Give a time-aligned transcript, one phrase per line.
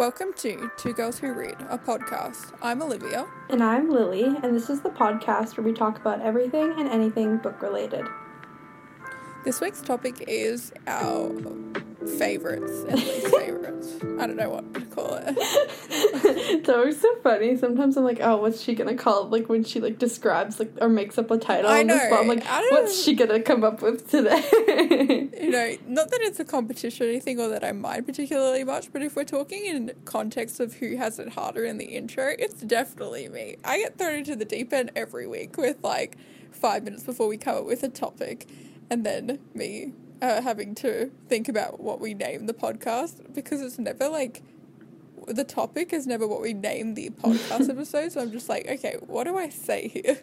[0.00, 2.54] Welcome to Two Girls Who Read, a podcast.
[2.62, 3.26] I'm Olivia.
[3.50, 7.36] And I'm Lily, and this is the podcast where we talk about everything and anything
[7.36, 8.06] book related.
[9.44, 11.30] This week's topic is our
[12.16, 13.96] favorites and least favorites.
[14.18, 15.09] I don't know what to call it.
[15.38, 17.56] it's always so funny.
[17.56, 19.30] Sometimes I'm like, oh, what's she gonna call it?
[19.30, 22.06] Like when she like describes like or makes up a title I on the know.
[22.06, 22.20] spot.
[22.20, 25.28] I'm like, what's she gonna come up with today?
[25.40, 28.92] You know, not that it's a competition or anything or that I mind particularly much,
[28.92, 32.60] but if we're talking in context of who has it harder in the intro, it's
[32.60, 33.56] definitely me.
[33.64, 36.16] I get thrown into the deep end every week with like
[36.50, 38.46] five minutes before we come up with a topic,
[38.90, 43.78] and then me uh, having to think about what we name the podcast because it's
[43.78, 44.42] never like
[45.26, 48.12] the topic is never what we name the podcast episode.
[48.12, 50.20] So I'm just like, okay, what do I say here?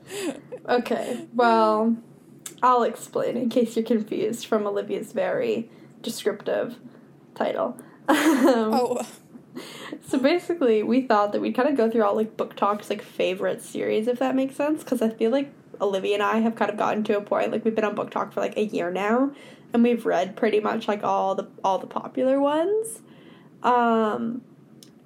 [0.67, 1.97] okay, well,
[2.61, 5.69] I'll explain in case you're confused from Olivia's very
[6.01, 6.77] descriptive
[7.35, 7.77] title.
[8.09, 9.05] oh,
[10.05, 13.01] So basically, we thought that we'd kind of go through all like book talks, like
[13.01, 14.83] favorite series, if that makes sense.
[14.83, 17.65] Because I feel like Olivia and I have kind of gotten to a point like
[17.65, 19.31] we've been on BookTok for like a year now,
[19.73, 23.01] and we've read pretty much like all the all the popular ones.
[23.63, 24.41] Um,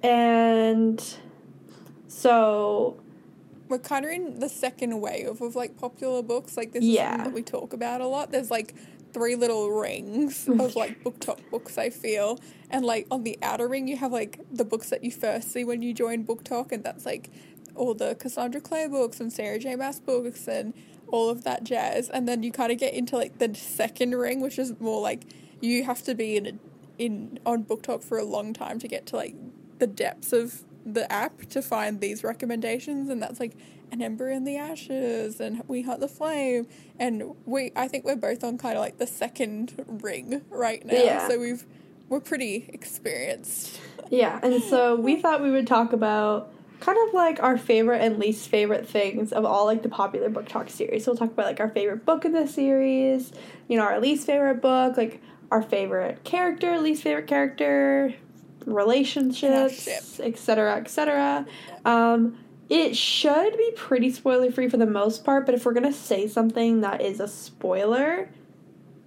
[0.02, 1.02] and
[2.08, 2.96] so
[3.68, 6.56] we're kind of in the second wave of like popular books.
[6.56, 7.10] Like this is Yeah.
[7.12, 8.30] something that we talk about a lot.
[8.30, 8.74] There's like
[9.12, 11.78] three little rings of like BookTok books.
[11.78, 12.38] I feel,
[12.70, 15.64] and like on the outer ring, you have like the books that you first see
[15.64, 17.30] when you join BookTok, and that's like
[17.74, 19.76] all the Cassandra Clare books and Sarah J.
[19.76, 20.74] Maas books and
[21.08, 22.10] all of that jazz.
[22.10, 25.24] And then you kind of get into like the second ring, which is more like
[25.62, 26.52] you have to be in a,
[26.98, 29.34] in on BookTok for a long time to get to like
[29.82, 33.50] the depths of the app to find these recommendations and that's like
[33.90, 36.68] an ember in the ashes and we hunt the flame
[37.00, 40.94] and we i think we're both on kind of like the second ring right now
[40.94, 41.26] Yeah.
[41.28, 41.66] so we've
[42.08, 47.42] we're pretty experienced yeah, and so we thought we would talk about kind of like
[47.42, 51.04] our favorite and least favorite things of all like the popular BookTok series.
[51.04, 53.32] So we'll talk about like our favorite book in the series,
[53.68, 58.12] you know, our least favorite book, like our favorite character, least favorite character,
[58.66, 61.46] relationships, etc., etc.
[61.84, 65.92] Um, it should be pretty spoiler free for the most part, but if we're gonna
[65.92, 68.30] say something that is a spoiler,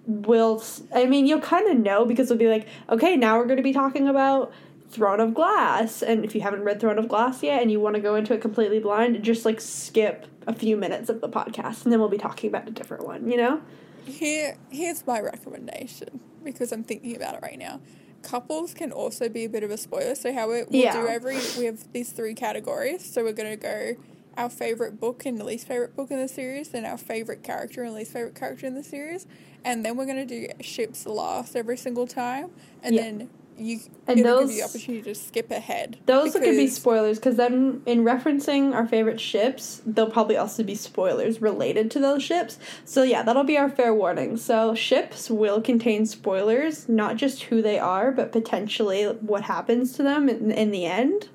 [0.05, 0.63] we'll.
[0.93, 3.73] I mean, you'll kind of know because we'll be like, okay, now we're gonna be
[3.73, 4.53] talking about
[4.89, 7.95] Throne of Glass, and if you haven't read Throne of Glass yet and you want
[7.95, 11.83] to go into it completely blind, just like skip a few minutes of the podcast,
[11.83, 13.29] and then we'll be talking about a different one.
[13.29, 13.61] You know?
[14.05, 17.79] here here's my recommendation because i'm thinking about it right now
[18.25, 21.01] couples can also be a bit of a spoiler so how we, we'll Yeah.
[21.01, 23.95] do every we have these three categories so we're going to go
[24.37, 27.83] our favorite book and the least favorite book in the series then our favorite character
[27.83, 29.27] and least favorite character in the series
[29.63, 32.49] and then we're going to do ships last every single time
[32.83, 33.01] and Yeah.
[33.03, 36.67] then you And it'll give you the those- opportunity to skip ahead Those could be
[36.67, 41.99] spoilers because then, in referencing our favorite ships, there'll probably also be spoilers related to
[41.99, 42.59] those ships.
[42.83, 44.37] So, yeah, that'll be our fair warning.
[44.37, 50.03] So, ships will contain spoilers, not just who they are, but potentially what happens to
[50.03, 51.29] them in, in the end.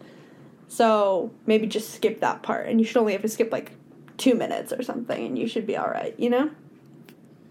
[0.69, 3.73] So, maybe just skip that part, and you should only have to skip like
[4.19, 6.51] two minutes or something, and you should be alright, you know?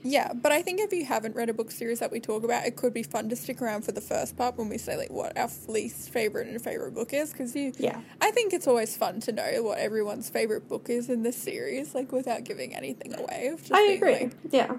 [0.02, 2.66] Yeah, but I think if you haven't read a book series that we talk about,
[2.66, 5.12] it could be fun to stick around for the first part when we say like
[5.12, 7.74] what our least favorite and favorite book is because you.
[7.78, 8.00] Yeah.
[8.22, 11.94] I think it's always fun to know what everyone's favorite book is in this series,
[11.94, 13.50] like without giving anything away.
[13.52, 14.12] of just I agree.
[14.12, 14.76] like- yeah.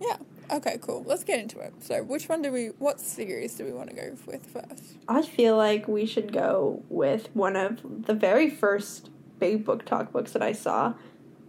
[0.00, 0.16] yeah.
[0.50, 0.78] Okay.
[0.80, 1.02] Cool.
[1.06, 1.74] Let's get into it.
[1.80, 2.66] So, which one do we?
[2.78, 4.96] What series do we want to go with first?
[5.08, 10.32] I feel like we should go with one of the very first big BookTok books
[10.32, 10.94] that I saw,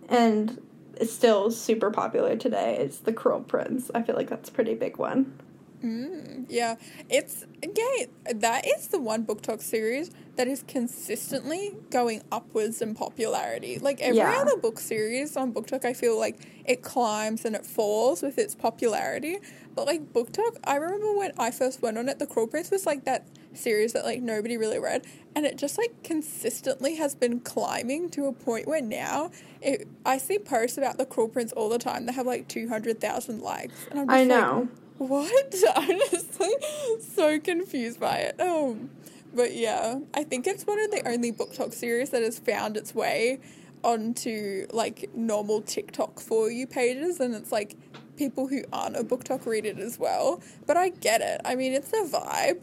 [0.07, 0.61] and
[0.99, 2.77] it's still super popular today.
[2.77, 3.89] It's The Cruel Prince.
[3.95, 5.39] I feel like that's a pretty big one.
[5.83, 6.75] Mm, yeah,
[7.09, 8.05] it's yeah.
[8.35, 13.79] That is the one BookTok series that is consistently going upwards in popularity.
[13.79, 14.41] Like every Yeah.
[14.41, 18.55] other book series on BookTok, I feel like it climbs and it falls with its
[18.55, 19.37] popularity.
[19.75, 22.85] But like BookTok, I remember when I first went on it, The Cruel Prince was
[22.85, 27.39] like that series that like nobody really read, and it just like consistently has been
[27.39, 31.69] climbing to a point where now it, I see posts about The Cruel Prince all
[31.69, 32.05] the time.
[32.05, 34.67] They have like two hundred thousand likes, and I'm just I like, know.
[34.99, 35.55] What?
[35.75, 36.63] I'm just like
[37.01, 38.39] so confused by it.
[38.39, 38.89] Um,
[39.33, 42.93] but yeah, I think it's one of the only BookTok series that has found its
[42.93, 43.39] way
[43.81, 47.77] onto like normal TikTok for you pages, and it's like
[48.17, 50.41] people who aren't a BookTok read it as well.
[50.67, 51.39] But I get it.
[51.45, 52.59] I mean, it's a vibe.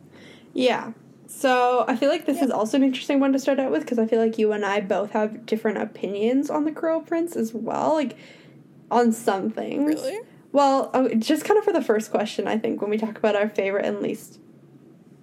[0.52, 0.92] Yeah.
[1.28, 3.98] So I feel like this is also an interesting one to start out with because
[3.98, 7.54] I feel like you and I both have different opinions on The Cruel Prince as
[7.54, 8.16] well, like
[8.90, 9.86] on some things.
[9.86, 10.20] Really?
[10.56, 13.37] Well, oh, just kind of for the first question, I think when we talk about
[13.37, 14.41] our favorite and least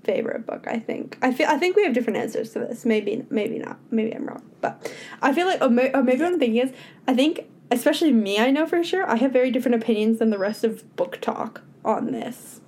[0.04, 0.68] favorite book.
[0.68, 1.18] I think.
[1.24, 1.48] I feel.
[1.50, 2.86] I think we have different answers to this.
[2.86, 3.26] Maybe.
[3.32, 3.80] Maybe not.
[3.90, 4.44] Maybe I'm wrong.
[4.62, 4.94] But
[5.24, 5.58] I feel like.
[5.60, 6.72] Oh, may, or maybe what I'm thinking is.
[7.08, 9.10] I think, especially me, I know for sure.
[9.10, 12.62] I have very different opinions than the rest of BookTok on this.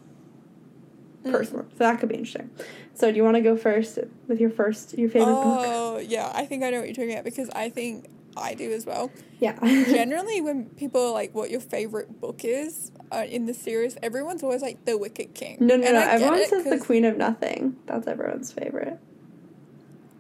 [1.24, 1.34] Mm.
[1.34, 2.50] Personally, so that could be interesting.
[2.96, 5.66] So, do you want to go first with your first your favorite book?
[5.68, 6.32] Oh, yeah.
[6.34, 9.12] I think I know what you're talking about because I think I do as well.
[9.40, 9.58] Yeah.
[9.64, 14.44] Generally, when people are like, what your favorite book is uh, in the series, everyone's
[14.44, 15.58] always like, The Wicked King.
[15.60, 16.00] no, no, And no.
[16.02, 17.78] I Everyone says "The Queen of Nothing.
[17.86, 19.00] That's everyone's favorite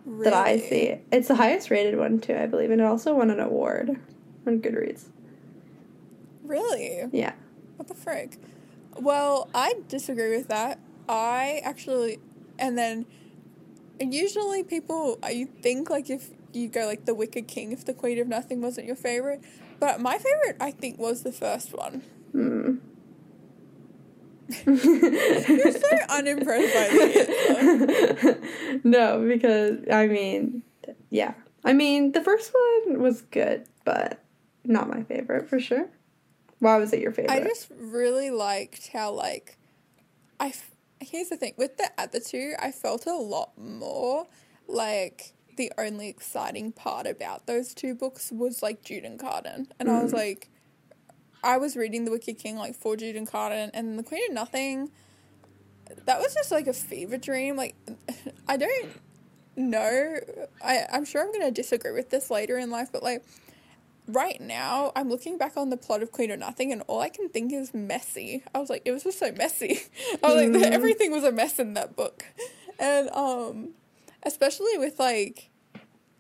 [0.06, 1.00] that I see.
[1.12, 4.00] It's the highest rated one too, I believe, and it also won an award
[4.46, 5.06] on Goodreads.
[6.44, 7.04] Really?
[7.12, 7.34] Yeah.
[7.78, 8.38] What the frick?
[9.00, 10.80] Well, I disagree with that.
[11.10, 12.20] I actually,
[12.60, 13.06] and then
[14.00, 18.19] usually people, you think like if you go like The Wicked King, if The Queen
[18.19, 19.42] of Nothing wasn't your favorite.
[19.80, 22.02] But my favorite, I think, was the first one.
[22.31, 22.75] Hmm.
[24.68, 28.38] You're so unimpressed by the
[28.84, 30.62] no, because I mean,
[31.10, 31.34] yeah.
[31.63, 32.54] I mean, the first
[32.86, 34.24] one was good, but
[34.63, 35.88] not my favorite for sure.
[36.60, 37.31] Why was it your favorite?
[37.31, 39.58] I just really liked how like
[40.40, 40.48] I.
[40.48, 44.28] f- Here's the thing with the other two, I felt a lot more
[44.68, 49.90] like the only exciting part about those two books was like Jude and Cardan, and
[49.90, 50.50] I was like,
[51.44, 54.34] I was reading The Wicked King like for Jude and Cardan, and The Queen of
[54.34, 54.92] Nothing.
[56.06, 57.56] That was just like a fever dream.
[57.56, 57.75] Like,
[58.48, 58.90] I don't
[59.56, 60.16] know.
[60.63, 63.24] I I'm sure I'm gonna disagree with this later in life, but like
[64.08, 67.10] right now I'm looking back on the plot of Queen of Nothing and all I
[67.10, 68.44] can think is messy.
[68.54, 69.80] I was like, it was just so messy.
[70.24, 72.25] I was like, everything was a mess in that book.
[72.80, 73.69] And um
[74.25, 75.50] especially with like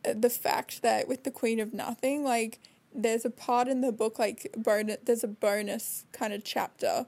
[0.05, 2.59] uh, the fact that with the Queen of Nothing, like
[2.93, 7.05] there's a part in the book like bonus there's a bonus kind of chapter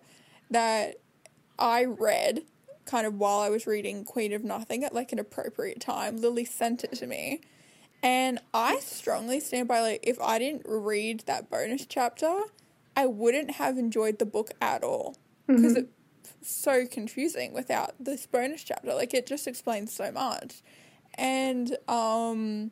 [0.49, 0.95] that
[1.57, 2.41] I read
[2.85, 6.17] kind of while I was reading Queen of Nothing at like an appropriate time.
[6.17, 7.41] Lily sent it to me.
[8.03, 12.44] And I strongly stand by like if I didn't read that bonus chapter,
[12.95, 15.17] I wouldn't have enjoyed the book at all
[15.47, 15.55] mm-hmm.
[15.55, 15.91] because it's
[16.41, 18.94] so confusing without this bonus chapter.
[18.94, 20.61] Like it just explains so much.
[21.18, 22.72] And um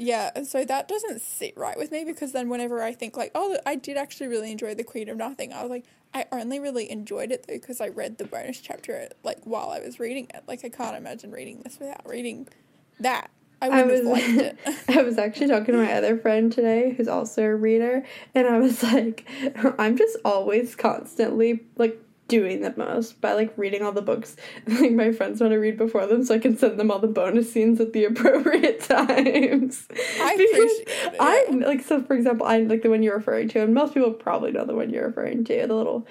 [0.00, 3.58] yeah, so that doesn't sit right with me because then whenever I think like, oh,
[3.66, 5.84] I did actually really enjoy The Queen of Nothing, I was like,
[6.14, 9.80] I only really enjoyed it though because I read the bonus chapter like while I
[9.80, 10.44] was reading it.
[10.46, 12.48] Like I can't imagine reading this without reading
[13.00, 13.30] that.
[13.60, 14.58] I I was have liked it.
[14.88, 18.04] I was actually talking to my other friend today who's also a reader
[18.34, 19.28] and I was like
[19.78, 24.36] I'm just always constantly like doing the most by like reading all the books
[24.66, 27.06] like my friends want to read before them so I can send them all the
[27.08, 29.88] bonus scenes at the appropriate times.
[30.20, 31.16] I Because.
[31.18, 34.12] I like so for example I like the one you're referring to and most people
[34.12, 36.06] probably know the one you're referring to the little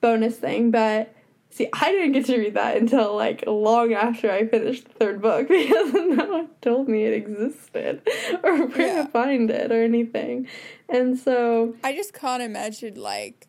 [0.00, 1.14] bonus thing but
[1.54, 5.20] See, I didn't get to read that until like long after I finished the third
[5.20, 8.00] book because no one told me it existed
[8.42, 9.02] or where Yeah.
[9.04, 10.48] to find it or anything.
[10.88, 13.48] And so, I just can't imagine like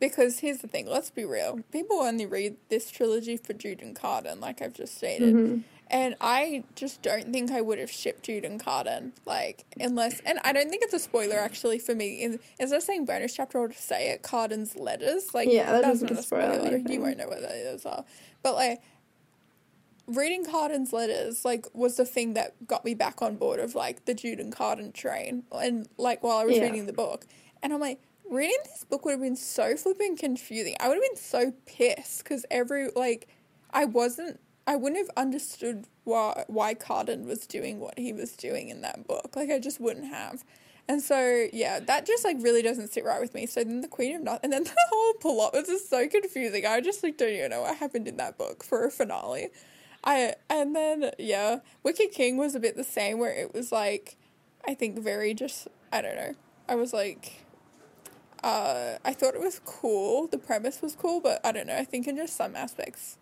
[0.00, 1.60] because here's the thing, let's be real.
[1.72, 5.34] People only read this trilogy for Jude and Cardan, like I've just stated.
[5.34, 5.58] Mm-hmm.
[5.90, 10.38] And I just don't think I would have shipped Jude and Cardan, like unless and
[10.44, 12.22] I don't think it's a spoiler actually for me.
[12.22, 15.32] In instead of saying bonus chapter or to say it, Cardan's letters.
[15.32, 16.76] Like Yeah, that that's doesn't a spoil spoiler.
[16.76, 18.04] You won't know what those are.
[18.42, 18.82] But like
[20.06, 24.04] reading Cardan's letters like was the thing that got me back on board of like
[24.06, 26.64] the Jude and Carden train and like while I was Yeah.
[26.64, 27.26] reading the book
[27.62, 28.00] and I'm like
[28.30, 30.76] reading this book would have been so flipping confusing.
[30.80, 33.28] I would have been so pissed because every like
[33.70, 38.68] I wasn't I wouldn't have understood why why Cardan was doing what he was doing
[38.68, 39.34] in that book.
[39.34, 40.44] Like I just wouldn't have.
[40.88, 43.46] And so yeah that just like really doesn't sit right with me.
[43.46, 46.66] So then the Queen of Nothing and then the whole plot was just so confusing.
[46.66, 49.48] I just like don't even know what happened in that book for a finale.
[50.04, 54.16] I and then yeah, Wicked King was a bit the same where it was like
[54.66, 56.34] I think very just I don't know.
[56.68, 57.44] I was like
[58.48, 60.26] uh I thought it was cool.
[60.26, 61.76] The premise was cool, but I don't know.
[61.76, 63.18] I think in just some aspects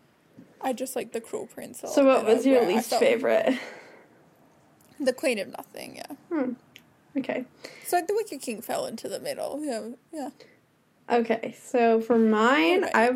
[0.60, 1.82] I just like the cruel prince.
[1.82, 3.58] a so what was your least favorite?
[4.98, 6.46] The Queen of Nothing, yeah.
[7.18, 7.44] Okay.
[7.84, 9.60] So the Wicked King fell into the middle.
[9.62, 9.90] Yeah.
[10.12, 10.30] Yeah.
[11.10, 13.10] Okay, so for mine, What I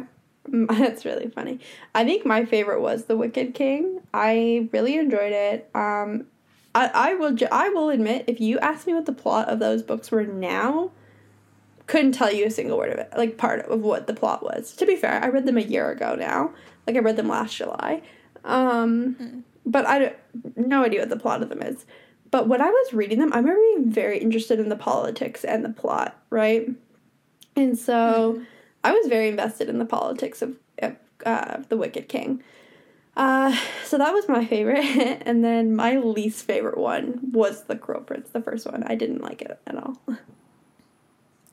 [0.47, 1.61] that's really funny.
[1.95, 4.01] I think my favorite was The Wicked King.
[4.13, 5.69] I really enjoyed it.
[5.75, 6.27] Um,
[6.75, 9.59] I I will ju- I will admit if you asked me what the plot of
[9.59, 10.93] those books were now,
[11.91, 13.11] couldn't tell you a single word of it.
[13.17, 14.73] Like part of what the plot was.
[14.77, 16.53] To be fair, I read them a year ago now.
[16.87, 18.03] Like I read them last July.
[18.45, 20.17] Um, but I don't
[20.57, 21.85] no idea what the plot of them is.
[22.31, 25.65] But when I was reading them, I remember being very interested in the politics and
[25.65, 26.71] the plot, right?
[27.57, 28.41] And so
[28.85, 30.95] I was very invested in the politics of, of
[31.27, 32.41] uh, the Wicked King.
[33.17, 34.85] Uh, so that was my favorite,
[35.27, 38.85] and then my least favorite one was the Cruel Prince, the first one.
[38.85, 40.01] I didn't like it at all.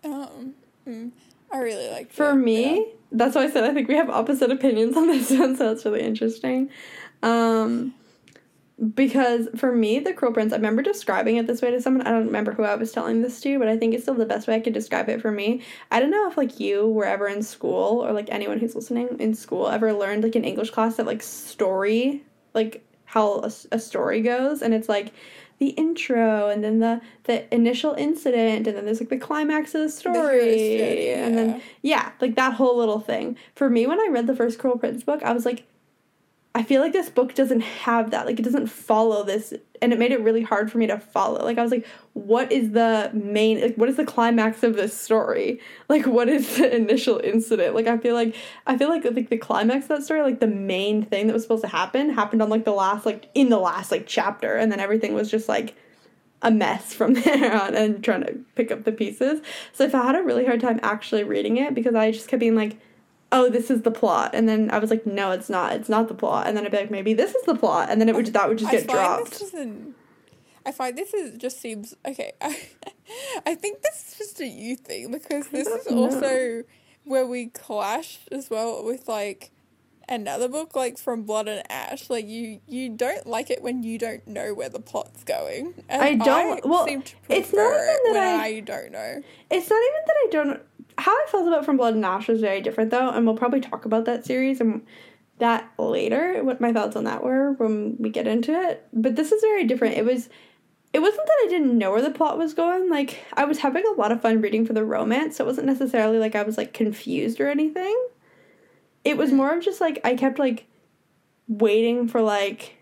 [0.04, 0.54] Um,
[0.88, 1.12] mm,
[1.52, 2.84] I really like For it, me, yeah.
[3.12, 5.86] that's why I said I think we have opposite opinions on this one, so that's
[5.86, 6.70] really interesting.
[7.24, 7.94] Um,
[8.94, 12.06] because for me, the Cruel Prince, I remember describing it this way to someone.
[12.06, 14.26] I don't remember who I was telling this to, but I think it's still the
[14.26, 15.64] best way I could describe it for me.
[15.90, 19.18] I don't know if like you were ever in school or like anyone who's listening
[19.20, 22.24] in school ever learned like an English class that like story,
[22.54, 25.12] like how a, a story goes, and it's like
[25.60, 29.82] the intro and then the the initial incident and then there's like the climax of
[29.82, 31.60] the story journey, and then yeah.
[31.82, 33.38] yeah, like that whole little thing.
[33.56, 35.66] For me, when I read the first Cruel Prince book, I was like,
[36.58, 38.26] I feel like this book doesn't have that.
[38.26, 39.54] Like, it doesn't follow this.
[39.80, 41.44] And it made it really hard for me to follow.
[41.44, 45.00] Like, I was like, what is the main, like, what is the climax of this
[45.00, 45.62] story?
[45.88, 47.76] Like, what is the initial incident?
[47.76, 48.36] Like, I feel like,
[48.66, 51.44] I feel like, like, the climax of that story, like, the main thing that was
[51.44, 54.58] supposed to happen happened on, like, the last, like, in the last, like, chapter.
[54.58, 55.76] And then everything was just, like,
[56.42, 59.42] a mess from there on and trying to pick up the pieces.
[59.74, 62.56] So I had a really hard time actually reading it because I just kept being
[62.56, 62.78] like,
[63.32, 64.32] oh, this is the plot.
[64.34, 65.74] And then I was like, no, it's not.
[65.74, 66.48] It's not the plot.
[66.48, 67.90] And then I'd be like, maybe this is the plot.
[67.90, 69.44] And then it would that would just I get find dropped.
[70.66, 72.34] I find this is just seems okay.
[72.42, 72.60] I,
[73.46, 76.04] I think this is just a you thing because this is know.
[76.04, 76.64] also
[77.06, 79.52] where we clash as well with like
[80.10, 82.10] another book like from Blood and Ash.
[82.10, 85.74] Like you, you don't like it when you don't know where the plot's going.
[85.88, 89.24] And I don't- well, seem to it's not even that when I- I don't know.
[89.50, 90.62] It's not even that I don't.
[90.98, 93.62] How I felt about From Blood and Ash was very different, though, and we'll probably
[93.62, 94.86] talk about that series and
[95.38, 96.44] that later.
[96.44, 98.88] What my thoughts on that were when we get into it.
[98.94, 99.98] But this is very different.
[99.98, 100.30] It was.
[100.94, 102.90] It wasn't that I didn't know where the plot was going.
[102.90, 105.68] Like I was having a lot of fun reading for the romance, so it wasn't
[105.68, 107.96] necessarily like I was like confused or anything.
[109.04, 109.38] It was mm-hmm.
[109.38, 110.66] more of just like I kept like
[111.48, 112.78] waiting for like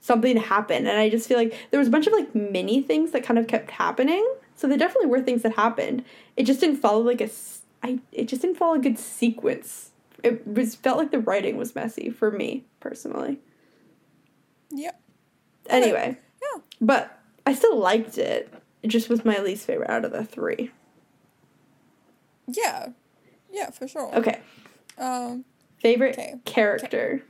[0.00, 2.82] something to happen and i just feel like there was a bunch of like mini
[2.82, 4.22] things that kind of kept happening
[4.56, 6.04] so there definitely were things that happened
[6.36, 7.28] it just didn't follow like a
[7.82, 9.90] I, it just didn't follow a good sequence
[10.22, 13.40] it was felt like the writing was messy for me personally
[14.70, 14.92] Yeah.
[15.68, 16.60] anyway Yeah.
[16.80, 20.70] but i still liked it it just was my least favorite out of the three
[22.46, 22.88] Yeah.
[23.52, 24.14] Yeah, for sure.
[24.14, 24.40] okay
[24.98, 25.44] Um,
[25.80, 26.34] favorite Okay.
[26.44, 27.22] character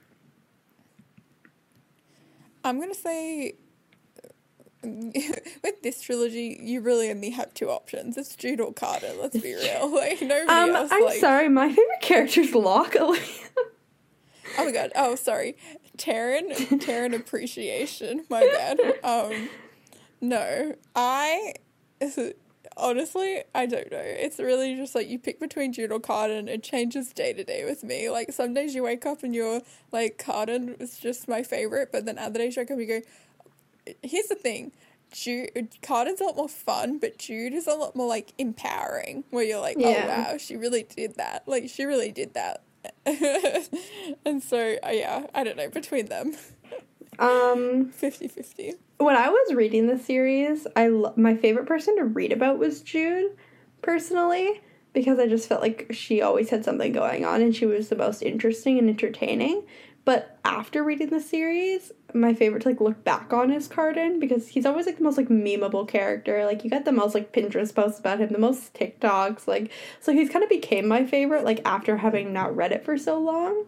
[2.64, 3.56] I'm gonna say
[5.62, 8.16] with this trilogy, you really only have two options.
[8.16, 9.12] It's Jude or Carter.
[9.20, 9.90] Let's be real.
[9.94, 10.90] Like nobody um else.
[10.92, 13.16] i'm like, sorry my favorite character is locke Oh
[14.64, 14.92] my god.
[14.94, 15.56] Oh, sorry.
[15.98, 16.50] Taryn.
[16.80, 18.24] Taryn appreciation.
[18.30, 18.78] My bad.
[19.02, 19.48] Um,
[20.20, 21.54] no, I
[22.76, 24.00] honestly I don't know.
[24.02, 26.48] It's really just like you pick between Jude or Cardan.
[26.48, 28.10] It changes day to day with me.
[28.10, 29.62] Like some days you wake up and you're
[29.92, 33.00] like Cardan is just my favorite, but then other days you wake up and you
[33.00, 33.06] go.
[34.02, 34.72] Here's the thing.
[35.12, 39.24] Jude, Cardan's a lot more fun, but Jude is a lot more like empowering.
[39.30, 40.04] Where you're like, Yeah.
[40.04, 41.46] oh wow, she really did that.
[41.46, 42.62] Like she really did that.
[44.24, 46.34] and so uh, yeah, I don't know between them,
[47.18, 48.74] um 50-50.
[48.98, 52.82] when I was reading the series, I lo- my favorite person to read about was
[52.82, 53.36] Jude,
[53.82, 54.60] personally,
[54.92, 57.96] because I just felt like she always had something going on and she was the
[57.96, 59.62] most interesting and entertaining.
[60.04, 64.48] But after reading the series, my favorite to like look back on is Cardan because
[64.48, 66.44] he's always like the most like memeable character.
[66.44, 70.12] Like you got the most like Pinterest posts about him, the most TikToks, like so
[70.12, 73.64] he's kind of became my favorite like after having not read it for so long.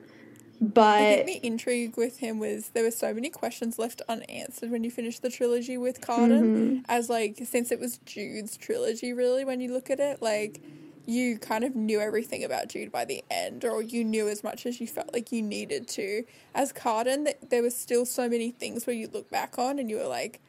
[0.60, 4.90] But the intrigue with him was there were so many questions left unanswered when you
[4.90, 6.42] finished the trilogy with Cardan.
[6.42, 6.78] Mm-hmm.
[6.88, 10.60] As like since it was Jude's trilogy, really, when you look at it, like
[11.06, 14.66] you kind of knew everything about Jude by the end, or you knew as much
[14.66, 16.24] as you felt like you needed to.
[16.54, 19.88] As Cardan, th- there was still so many things where you look back on and
[19.88, 20.40] you were like,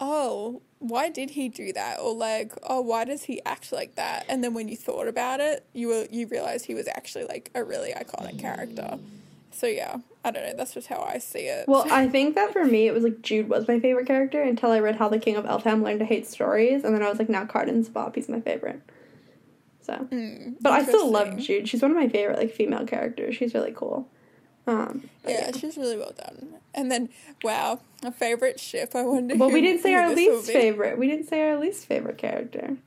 [0.00, 1.98] oh, why did he do that?
[2.00, 4.24] Or like, oh, why does he act like that?
[4.28, 7.50] And then when you thought about it, you were you realized he was actually like
[7.54, 8.98] a really iconic character.
[9.50, 10.54] So yeah, I don't know.
[10.56, 11.68] That's just how I see it.
[11.68, 14.72] Well, I think that for me, it was like Jude was my favorite character until
[14.72, 17.18] I read How the King of Elfhame Learned to Hate Stories, and then I was
[17.18, 18.80] like, now Cardan's Bob, he's my favorite.
[19.84, 21.36] So, Mm, but I still love.
[21.38, 21.68] Jude.
[21.68, 23.36] She's one of my favorite like female characters.
[23.36, 24.08] She's really cool.
[24.66, 26.54] Um, but Yeah, she's really well done.
[26.74, 27.10] And then,
[27.42, 28.94] wow, a favorite ship.
[28.94, 29.36] I wonder.
[29.36, 30.96] Well, who- we didn't say our least favorite.
[30.98, 32.78] We didn't say our least favorite character.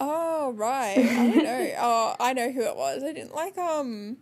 [0.00, 1.74] Oh right, I don't know.
[1.78, 3.02] oh, I know who it was.
[3.04, 4.16] I didn't like um.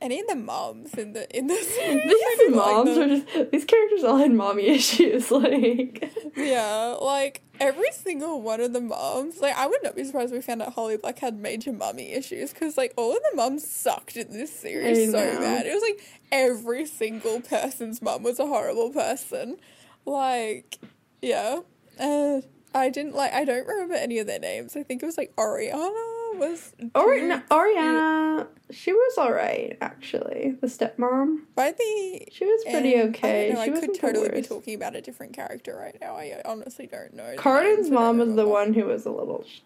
[0.00, 2.04] Any of the moms in the in the series.
[2.04, 5.30] These didn't like moms are just these characters all had mommy issues.
[5.30, 9.40] Like Yeah, like every single one of the moms.
[9.40, 12.12] Like I would not be surprised if we found out Holly Black had major mommy
[12.12, 15.66] issues because like all of the moms sucked in this series so bad.
[15.66, 16.00] It was like
[16.32, 19.56] every single person's mom was a horrible person.
[20.04, 20.78] Like,
[21.20, 21.60] yeah.
[21.98, 22.42] Uh,
[22.74, 23.32] I didn't like.
[23.32, 24.76] I don't remember any of their names.
[24.76, 25.90] I think it was like Oriana
[26.38, 26.72] was.
[26.94, 30.56] or no, Oriana, she was all right actually.
[30.60, 33.50] The stepmom, By the she was pretty end, okay.
[33.50, 36.16] I, know, she I wasn't could totally be talking about a different character right now.
[36.16, 37.34] I honestly don't know.
[37.36, 39.60] Cardan's mom was the one who was a little sh-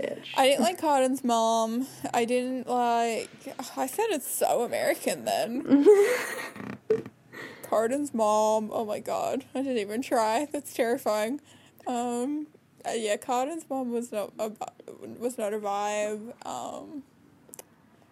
[0.00, 0.28] bitch.
[0.36, 1.86] I didn't like Cardan's mom.
[2.14, 3.30] I didn't like.
[3.76, 5.86] I said it's so American then.
[7.62, 8.70] Cardan's mom.
[8.72, 9.44] Oh my god.
[9.54, 10.46] I didn't even try.
[10.50, 11.40] That's terrifying.
[11.86, 12.46] Um.
[12.88, 14.50] Uh, yeah, Cardan's mom was not a
[15.18, 16.32] was not a vibe.
[16.46, 17.02] Um.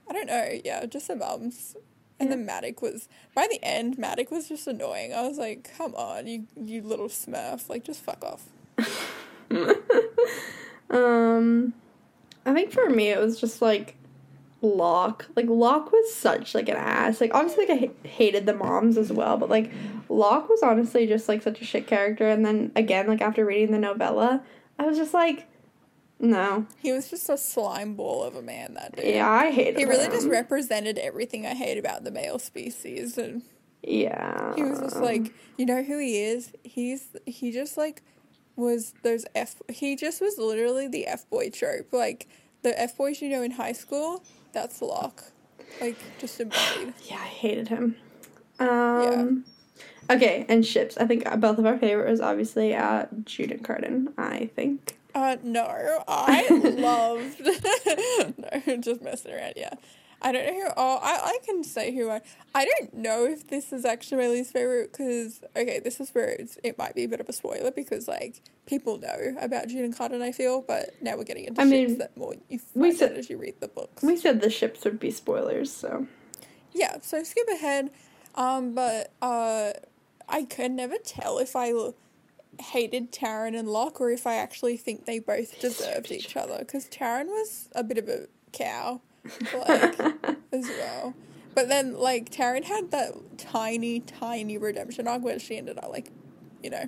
[0.09, 0.61] I don't know.
[0.65, 1.77] Yeah, just the mums.
[2.19, 3.99] And then Madoc was by the end.
[3.99, 5.13] Madoc was just annoying.
[5.13, 7.69] I was like, "Come on, you you little smurf!
[7.69, 8.49] Like, just fuck off."
[10.91, 11.75] um,
[12.45, 13.97] I think for me it was just like
[14.63, 15.27] Locke.
[15.37, 17.21] Like Locke was such like an ass.
[17.21, 19.71] Like obviously like I hated the moms as well, but like
[20.09, 22.29] Locke was honestly just like such a shit character.
[22.29, 24.43] And then again, like after reading the novella,
[24.79, 25.47] I was just like,
[26.19, 28.75] no, He was just a slime ball of a man.
[28.75, 29.05] That dude.
[29.05, 29.75] yeah, I hated.
[29.75, 29.81] Him.
[29.81, 33.43] He really just represented everything I hate about the male species, and
[33.83, 34.55] yeah.
[34.55, 36.53] he was just like, you know who he is?
[36.65, 38.03] He's he just like
[38.57, 39.57] was those f.
[39.69, 42.29] He just was literally the f boy trope, like
[42.63, 44.25] the f boys you know in high school.
[44.53, 45.23] That's Locke,
[45.83, 46.95] like just embodied.
[47.05, 47.97] Yeah, I hated him.
[48.59, 49.45] Um,
[50.11, 50.97] Okay, and ships.
[50.99, 54.13] I think both of our favorite was obviously uh, Jude and Cardan.
[54.19, 54.97] I think.
[55.15, 55.65] Uh, no,
[56.07, 57.41] I loved.
[58.67, 59.55] no, just messing around.
[59.57, 59.73] Yeah,
[60.23, 60.69] I don't know who.
[60.77, 62.21] Oh, I I can say who I.
[62.55, 66.29] I don't know if this is actually my least favorite because okay, this is where
[66.29, 69.85] it's, it might be a bit of a spoiler because like people know about Jude
[69.85, 70.23] and Carden.
[70.23, 73.13] I feel, but now we're getting into I ships mean, that more you we said-
[73.17, 74.03] as you read the books.
[74.03, 76.07] We said the ships would be spoilers, so.
[76.73, 77.91] Yeah, so skip ahead.
[78.35, 79.71] Um, but uh,
[80.29, 81.73] I could never tell if I
[82.61, 86.87] hated Taryn and Locke or if I actually think they both deserved each other because
[86.87, 89.01] Taryn was a bit of a cow,
[89.53, 89.99] like
[90.53, 91.15] as well.
[91.55, 96.11] But then, like Taryn had that tiny, tiny redemption arc where she ended up like,
[96.63, 96.85] you know,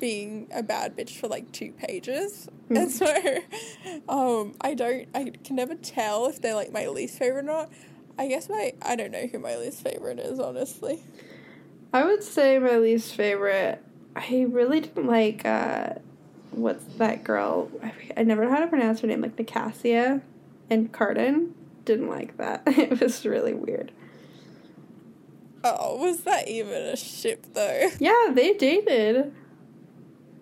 [0.00, 2.48] being a bad bitch for like two pages.
[2.70, 3.06] And so,
[4.08, 7.70] um, I don't, I can never tell if they're like my least favorite or not.
[8.18, 11.02] I guess my, I don't know who my least favorite is, honestly.
[11.92, 13.82] I would say my least favorite.
[14.16, 15.44] I really didn't like.
[15.44, 15.94] uh
[16.50, 17.70] What's that girl?
[17.82, 19.22] I, I never know how to pronounce her name.
[19.22, 20.20] Like Nicasia
[20.68, 21.54] and Cardan.
[21.84, 22.62] Didn't like that.
[22.66, 23.90] It was really weird.
[25.64, 27.90] Oh, was that even a ship though?
[27.98, 29.32] Yeah, they dated.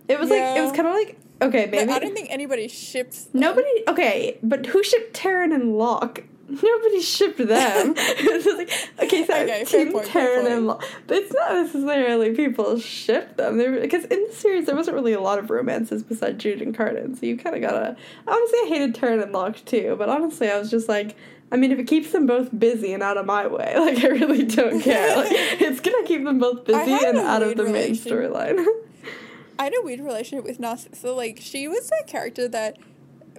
[0.08, 3.24] It was like it was kind of like okay, But I don't think anybody ships.
[3.24, 3.40] them.
[3.40, 3.68] nobody.
[3.88, 6.24] Okay, but who shipped Taryn and Locke?
[6.62, 7.94] Nobody shipped them.
[8.50, 13.36] Like, okay, so Okay, Team point, Taryn and Locke, but it's not necessarily people ship
[13.36, 13.58] them.
[13.58, 17.16] Because in the series there wasn't really a lot of romances besides Jude and Cardan,
[17.16, 17.96] so you kind of gotta.
[18.26, 21.16] Honestly, I hated Taryn and Locke too, but honestly, I was just like.
[21.52, 24.08] I mean, if it keeps them both busy and out of my way, like I
[24.08, 25.16] really don't care.
[25.16, 28.64] Like, it's gonna keep them both busy and out of the main storyline.
[29.58, 31.12] I had a weird relationship with Narcissa.
[31.12, 32.78] Like, she was a character that,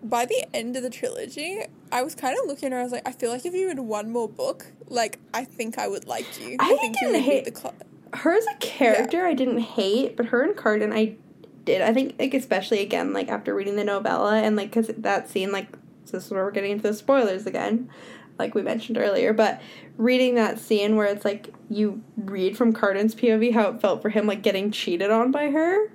[0.03, 1.61] by the end of the trilogy,
[1.91, 2.79] I was kind of looking at her.
[2.79, 5.77] I was like, I feel like if you read one more book, like, I think
[5.77, 6.57] I would like you.
[6.59, 7.59] I think you didn't would hate- the.
[7.59, 7.75] Cl-
[8.13, 11.15] her as a character I didn't hate, but her and Cardan I
[11.63, 11.81] did.
[11.81, 15.53] I think like especially again like after reading the novella and like because that scene
[15.53, 15.69] like
[16.03, 17.89] so this is where we're getting into the spoilers again,
[18.37, 19.31] like we mentioned earlier.
[19.31, 19.61] But
[19.97, 24.09] reading that scene where it's like you read from Cardan's POV how it felt for
[24.09, 25.89] him like getting cheated on by her.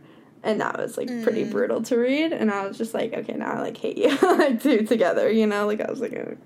[0.47, 1.51] And that was like pretty Mm.
[1.51, 4.63] brutal to read, and I was just like, okay, now I like hate you, like
[4.63, 5.67] two together, you know.
[5.67, 6.37] Like I was like, oh.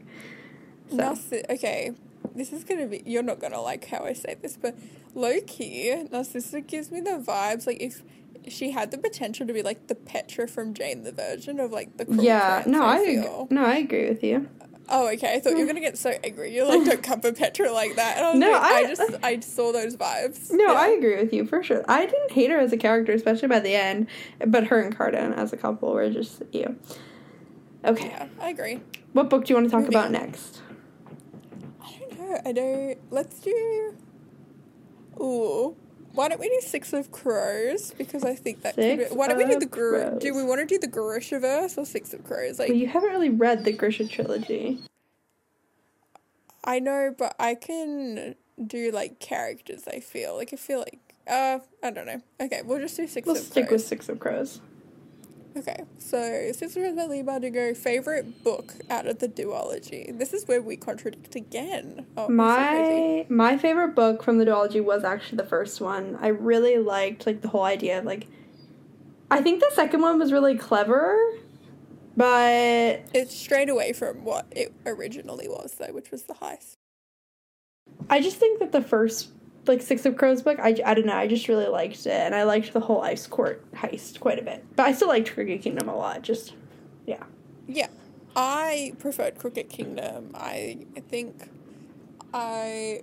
[0.94, 1.16] so.
[1.50, 1.92] Okay,
[2.34, 3.02] this is gonna be.
[3.06, 4.74] You're not gonna like how I say this, but
[5.14, 8.02] low key, Narcissa gives me the vibes like if
[8.48, 11.96] she had the potential to be like the Petra from Jane the Virgin of like
[11.98, 14.48] the yeah, no, I, ag- no, I agree with you.
[14.92, 15.34] Oh, okay.
[15.34, 16.54] I thought you were gonna get so angry.
[16.54, 18.16] You're like, don't come for Petra like that.
[18.18, 20.50] And I was No, like, I, I- just I saw those vibes.
[20.50, 20.72] No, Yeah.
[20.72, 21.84] I agree with you for sure.
[21.88, 24.08] I didn't hate her as a character, especially by the end,
[24.46, 26.76] but her and Cardan as a couple were just you.
[27.84, 28.80] Okay, Yeah, I agree.
[29.12, 30.60] what book do you want to talk about next?
[31.82, 32.40] I don't know.
[32.44, 32.98] I don't.
[33.10, 33.96] Let's do.
[35.20, 35.76] Ooh.
[36.12, 37.92] Why don't we do Six of Crows?
[37.96, 40.60] Because I think that Six be, Why don't we do the Gr- Do we want
[40.60, 42.58] to do the Grishaverse or Six of Crows?
[42.58, 44.80] Like, Well, you haven't really read the Grisha trilogy.
[46.64, 49.84] I know, but I can do like characters.
[49.88, 52.20] I feel like I feel like uh I don't know.
[52.40, 53.80] Okay, we'll just do 6 We'll of stick Crows.
[53.80, 54.60] with Six of Crows.
[55.56, 57.76] Okay, so Six of Lee Bardugo.
[57.76, 60.16] Favorite book out of the duology.
[60.16, 62.06] This is where we contradict again.
[62.16, 62.34] Oh, I'm so.
[62.34, 66.16] My my favorite book from the duology was actually the first one.
[66.20, 68.26] I really liked like the whole idea of like
[69.30, 71.16] I think the second one was really clever,
[72.16, 76.76] but It's straight away from what it originally was, though, which was the heist.
[78.08, 79.28] I just think that the first
[79.66, 82.34] like Six of Crows book, I, I don't know, I just really liked it and
[82.34, 84.64] I liked the whole ice court heist quite a bit.
[84.76, 86.22] But I still liked Crooked Kingdom a lot.
[86.22, 86.54] Just
[87.06, 87.22] yeah.
[87.66, 87.88] Yeah,
[88.34, 90.30] I preferred Crooked Kingdom.
[90.34, 91.48] I think
[92.34, 93.02] I.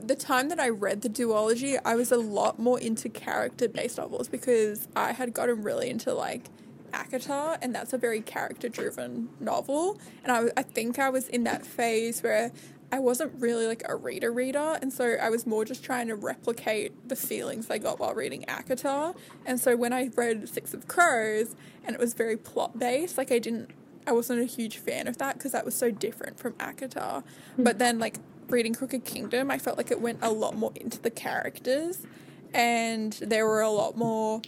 [0.00, 3.98] The time that I read the duology, I was a lot more into character based
[3.98, 6.50] novels because I had gotten really into like
[6.92, 9.98] ACOTAR, and that's a very character driven novel.
[10.22, 12.52] And I, I think I was in that phase where
[12.92, 16.14] I wasn't really like a reader reader, and so I was more just trying to
[16.14, 19.16] replicate the feelings I got while reading ACOTAR.
[19.46, 23.32] And so when I read Six of Crows, and it was very plot based, like
[23.32, 23.70] I didn't,
[24.06, 27.24] I wasn't a huge fan of that because that was so different from ACOTAR.
[27.56, 27.62] Hmm.
[27.62, 31.00] But then like reading Crooked Kingdom, I felt like it went a lot more into
[31.00, 32.06] the characters,
[32.52, 34.42] and there were a lot more.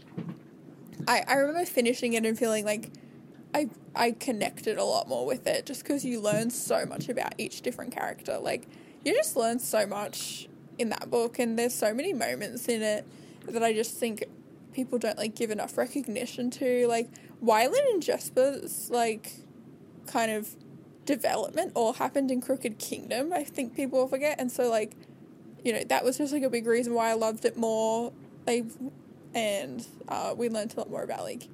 [1.08, 2.90] I, I remember finishing it and feeling like
[3.54, 7.34] I I connected a lot more with it just because you learn so much about
[7.38, 8.38] each different character.
[8.38, 8.66] Like
[9.04, 13.06] you just learn so much in that book, and there's so many moments in it
[13.46, 14.24] that I just think
[14.72, 16.86] people don't like give enough recognition to.
[16.88, 17.08] Like
[17.42, 19.32] Wylan and Jesper's like
[20.06, 20.56] kind of
[21.06, 23.32] development all happened in Crooked Kingdom.
[23.32, 24.96] I think people forget, and so like
[25.62, 28.12] you know that was just like a big reason why I loved it more.
[28.48, 28.64] Like
[29.32, 31.48] and uh, we learned a lot more about like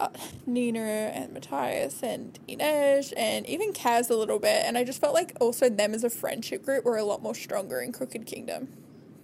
[0.00, 0.08] uh,
[0.46, 4.64] Nina and Matthias and Inej and even Kaz a little bit.
[4.64, 7.34] And I just felt like also them as a friendship group were a lot more
[7.34, 8.68] stronger in Crooked Kingdom.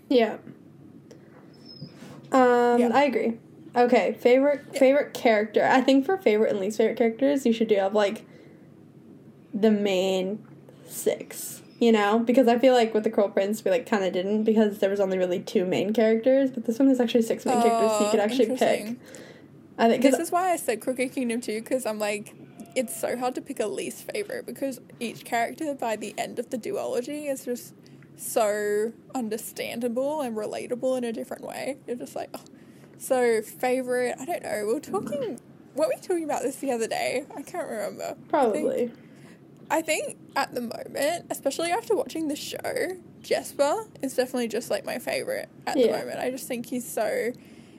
[0.08, 0.38] Yeah.
[2.30, 2.90] Um, Yeah.
[2.92, 3.38] I agree.
[3.74, 5.64] Okay, favorite favorite character.
[5.64, 8.26] I think for favorite and least favorite characters, you should do have like
[9.54, 10.44] the main
[10.87, 11.61] six.
[11.78, 14.44] You know, because I feel like with the Cruel Prince, we like kind of didn't
[14.44, 17.61] because there was only really two main characters, but this one is actually six main
[17.61, 18.96] characters, so you Oh, could actually pick.
[19.78, 19.85] Interesting.
[19.85, 22.35] I think This is why I said Crooked Kingdom too, because I'm like,
[22.74, 26.50] it's so hard to pick a least favorite because each character by the end of
[26.50, 27.74] the duology is just
[28.16, 31.76] so understandable and relatable in a different way.
[31.87, 32.40] You're just like, oh.
[32.98, 34.16] so favorite.
[34.20, 34.64] I don't know.
[34.66, 35.40] We were talking.
[35.74, 37.24] What were we talking about this the other day?
[37.35, 38.04] I can't remember.
[38.04, 38.92] I think- probably.
[39.70, 44.85] I think at the moment, especially after watching the show, Jesper is definitely just like
[44.85, 46.18] my favorite at the moment.
[46.18, 47.32] I just think he's so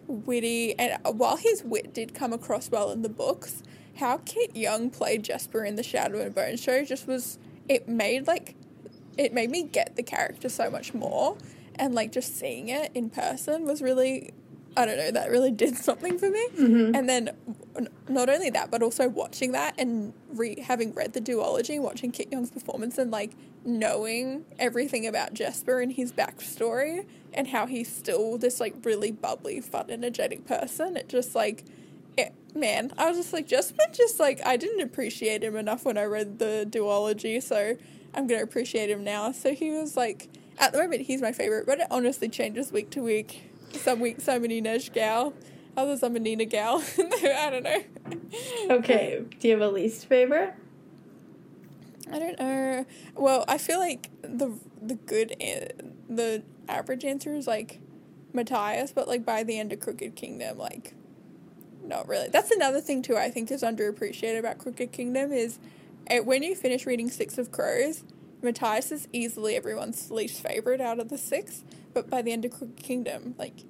[0.07, 3.63] witty, and while his wit did come across well in the books,
[3.97, 7.37] how Kit Young played Jesper in the Shadow and Bone show just was
[7.69, 8.55] it made like
[9.17, 11.37] it made me get the character so much more,
[11.75, 14.33] and like just seeing it in person was really.
[14.75, 16.47] I don't know, that really did something for me.
[16.57, 16.95] Mm-hmm.
[16.95, 17.29] And then
[18.09, 22.31] not only that, but also watching that and re- having read the duology, watching Kit
[22.31, 23.33] Young's performance and like
[23.65, 29.61] knowing everything about Jesper and his backstory and how he's still this like really bubbly,
[29.61, 30.97] fun, energetic person.
[30.97, 31.63] It just like,
[32.17, 35.97] it, man, I was just like, Jesper just like, I didn't appreciate him enough when
[35.97, 37.77] I read the duology, so
[38.13, 39.31] I'm to appreciate him now.
[39.31, 42.89] So he was like, at the moment, he's my favorite, but it honestly changes week
[42.91, 43.49] to week.
[43.73, 45.33] Some weeks I'm an Inej gal,
[45.75, 46.83] others I'm a Nina gal.
[46.99, 48.75] I don't know.
[48.75, 50.53] Okay, do you have a least favorite?
[52.11, 52.85] I don't know.
[53.15, 57.79] Well, I feel like the the good an- the average answer is like
[58.33, 60.93] Matthias, but like by the end of Crooked Kingdom, like
[61.83, 62.29] not really.
[62.29, 63.17] That's another thing too.
[63.17, 65.59] I think is underappreciated about Crooked Kingdom is
[66.09, 68.03] it, when you finish reading Six of Crows,
[68.41, 71.63] Matthias is easily everyone's least favorite out of the six.
[71.93, 73.63] But by the end of Crooked Kingdom, like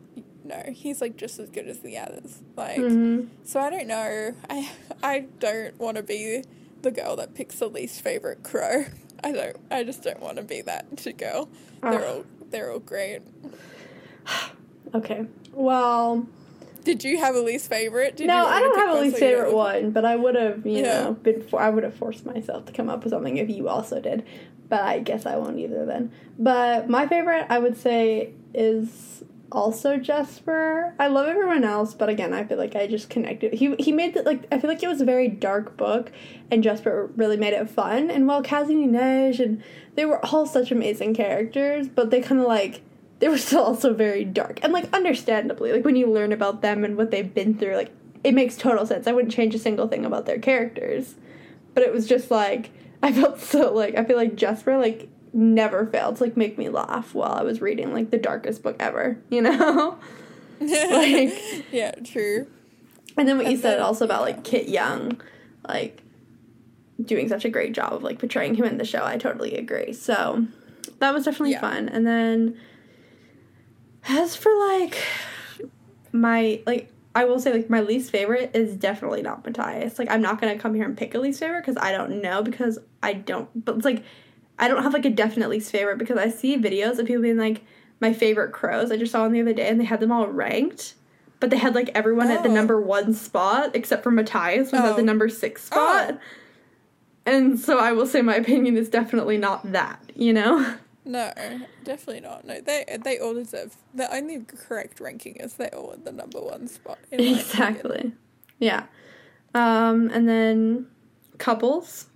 [0.44, 2.42] no, he's like just as good as the others.
[2.56, 2.80] Like.
[2.80, 3.28] Mm-hmm.
[3.44, 4.34] So I don't know.
[4.50, 4.72] I
[5.04, 6.44] I don't want to be
[6.84, 8.86] the girl that picks the least favorite crow.
[9.24, 9.58] I don't.
[9.72, 11.50] I just don't want to be that girl.
[11.82, 13.22] They're all they're all great.
[14.94, 15.26] Okay.
[15.54, 16.28] Well,
[16.84, 18.16] Did you have a least favorite?
[18.18, 20.80] Did no, you I don't have a least favorite one, but I would have, you
[20.80, 21.04] Yeah.
[21.06, 21.42] know, been.
[21.42, 24.24] For, I would have forced myself to come up with something if you also did.
[24.70, 26.12] But I guess I won't either then.
[26.38, 30.94] But my favorite, I would say, is also Jesper.
[31.00, 33.54] I love everyone else, but again, I feel like I just connected.
[33.54, 36.12] He he made it like I feel like it was a very dark book,
[36.52, 38.10] and Jesper really made it fun.
[38.10, 39.64] And while Kazi Nej and
[39.96, 42.82] they were all such amazing characters, but they kind of like
[43.20, 46.84] they were still also very dark and like understandably like when you learn about them
[46.84, 47.92] and what they've been through like
[48.24, 51.16] it makes total sense i wouldn't change a single thing about their characters
[51.74, 55.86] but it was just like I felt so like I feel like Jesper like never
[55.88, 59.18] failed to like make me laugh while I was reading like the darkest book ever,
[59.30, 59.98] you know?
[60.60, 61.34] like
[61.72, 62.48] yeah, true.
[63.18, 64.36] And then what you And said also about yeah.
[64.36, 65.20] like Kit Young,
[65.68, 66.02] like
[67.04, 69.04] doing such a great job of like portraying him in the show.
[69.04, 69.94] I totally agree.
[69.94, 70.46] So
[71.00, 71.62] that was definitely Yeah.
[71.62, 71.90] fun.
[71.90, 72.58] And then
[74.08, 74.98] as for like
[76.12, 80.00] my like I will say like my least favorite is definitely not Matthias.
[80.00, 82.42] Like I'm not gonna come here and pick a least favorite because I don't know
[82.42, 83.66] because I don't.
[83.66, 84.04] But it's like
[84.60, 87.38] I don't have like a definite least favorite because I see videos of people being
[87.38, 87.64] like
[88.00, 88.92] my favorite crows.
[88.92, 90.94] I just saw them the other day and they had them all ranked,
[91.40, 92.54] but they had like everyone at the Oh.
[92.54, 95.06] number one spot except for Matthias was at the Oh.
[95.06, 96.20] number six spot.
[97.26, 100.12] And so I will say my opinion is definitely not that.
[100.16, 100.76] You know.
[101.06, 101.32] No,
[101.84, 102.46] definitely not.
[102.46, 103.76] No, they they all deserve.
[103.94, 106.98] The only correct ranking is they all at the number one spot.
[107.12, 107.40] in my opinion.
[107.40, 108.12] Exactly.
[108.60, 108.84] Yeah.
[109.54, 110.88] Um, and then
[111.40, 112.08] couples.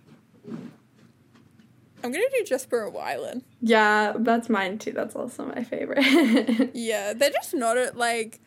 [2.04, 3.44] I'm gonna do Jesper and Wylan.
[3.62, 4.92] Yeah, that's mine too.
[4.92, 6.72] That's also my favorite.
[6.74, 8.40] Yeah, they're just not a, like.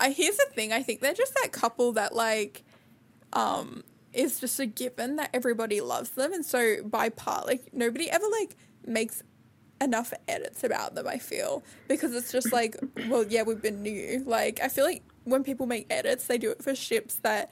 [0.00, 0.72] I here's the thing.
[0.72, 2.62] I think they're just that couple that like,
[3.32, 8.08] um, is just a given that everybody loves them, and so by part, like nobody
[8.10, 9.22] ever like makes
[9.80, 11.08] enough edits about them.
[11.08, 12.76] I feel because it's just like,
[13.08, 14.22] well, yeah, we've been new.
[14.24, 17.50] Like I feel like when people make edits, they do it for ships that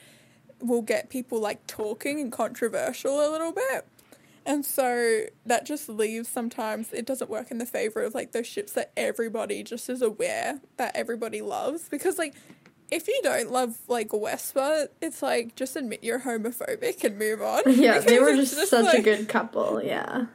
[0.61, 3.87] will get people like talking and controversial a little bit.
[4.47, 8.47] And so that just leaves sometimes it doesn't work in the favor of like those
[8.47, 12.33] ships that everybody just is aware that everybody loves because like
[12.89, 17.63] if you don't love like Wesper, it's like just admit you're homophobic and move on.
[17.67, 19.83] yeah, they were it's just, such a good couple.
[19.83, 20.27] Yeah.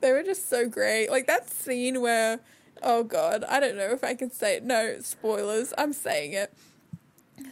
[0.00, 1.08] They were just so great.
[1.08, 2.40] Like that scene where
[2.82, 4.64] oh god, I don't know if I can say it.
[4.64, 5.72] No, spoilers.
[5.78, 6.52] I'm saying it.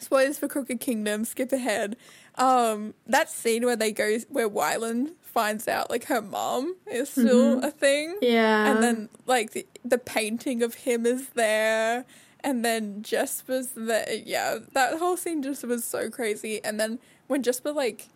[0.00, 1.96] Spoilers for Crooked Kingdom, skip ahead.
[2.35, 7.60] Um, that scene where they go where Wylan finds out like her mom is still
[7.60, 7.64] Mhm.
[7.64, 8.16] a thing.
[8.22, 8.70] Yeah.
[8.70, 12.04] and then like the, the painting of him is there
[12.40, 17.42] and then Jesper's there yeah that whole scene just was so crazy and then when
[17.42, 18.08] Jesper like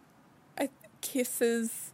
[0.57, 0.69] I
[1.01, 1.91] kisses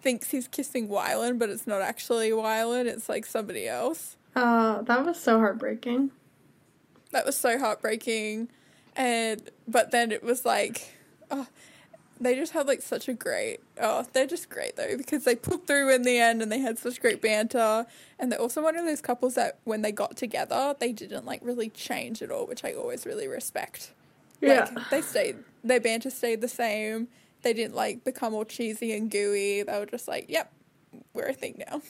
[0.00, 5.04] thinks he's kissing Wylan but it's not actually Wylan it's like somebody else uh, that
[5.04, 6.10] was so heartbreaking.
[7.10, 8.48] that was so heartbreaking
[8.94, 10.94] and but then it was like
[11.30, 11.48] oh
[12.22, 15.66] they just had like such a great oh they're just great though because they pulled
[15.66, 17.86] through in the end and they had such great banter.
[18.18, 21.40] And they're also one of those couples that when they got together they didn't like
[21.42, 23.92] really change at all which i always really respect.
[24.40, 24.68] Yeah.
[24.74, 27.08] like they stayed their banter stayed the same.
[27.42, 29.62] They didn't like become all cheesy and gooey.
[29.62, 30.52] They were just like yep
[31.14, 31.82] we're a thing now.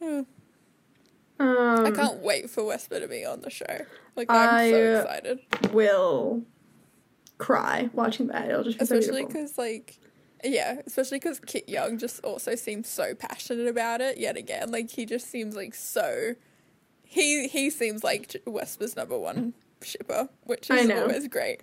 [1.40, 3.86] Um, i can't wait for wesper to be on the show.
[4.14, 5.40] Like i'm so excited.
[5.72, 6.44] will
[7.38, 8.48] cry watching that.
[8.48, 9.98] It'll just be so especially because like
[10.42, 14.90] yeah especially because kit young just also seems so passionate about it yet again like
[14.90, 16.34] he just seems like so
[17.02, 21.02] he he seems like wesper's number one shipper which I is know.
[21.02, 21.62] always great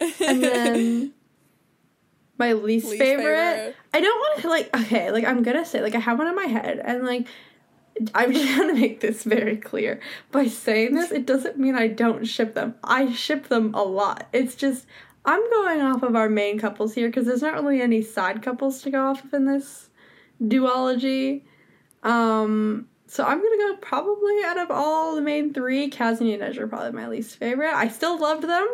[0.00, 1.12] And then
[2.38, 3.24] my least, Least favorite,
[3.56, 3.76] favorite.
[3.94, 6.34] I don't want to like okay, like I'm gonna say like I have one in
[6.34, 7.26] my head and like
[8.14, 10.00] I'm just gonna make this very clear.
[10.32, 12.74] By saying this, it doesn't mean I don't ship them.
[12.82, 14.26] I ship them a lot.
[14.32, 14.86] It's just
[15.24, 18.82] I'm going off of our main couples here because there's not really any side couples
[18.82, 19.90] to go off of in this
[20.42, 21.42] duology.
[22.02, 26.56] Um, so I'm gonna go probably out of all the main three, Kaz and Inej
[26.58, 27.74] are probably my least favorite.
[27.74, 28.66] I still loved them,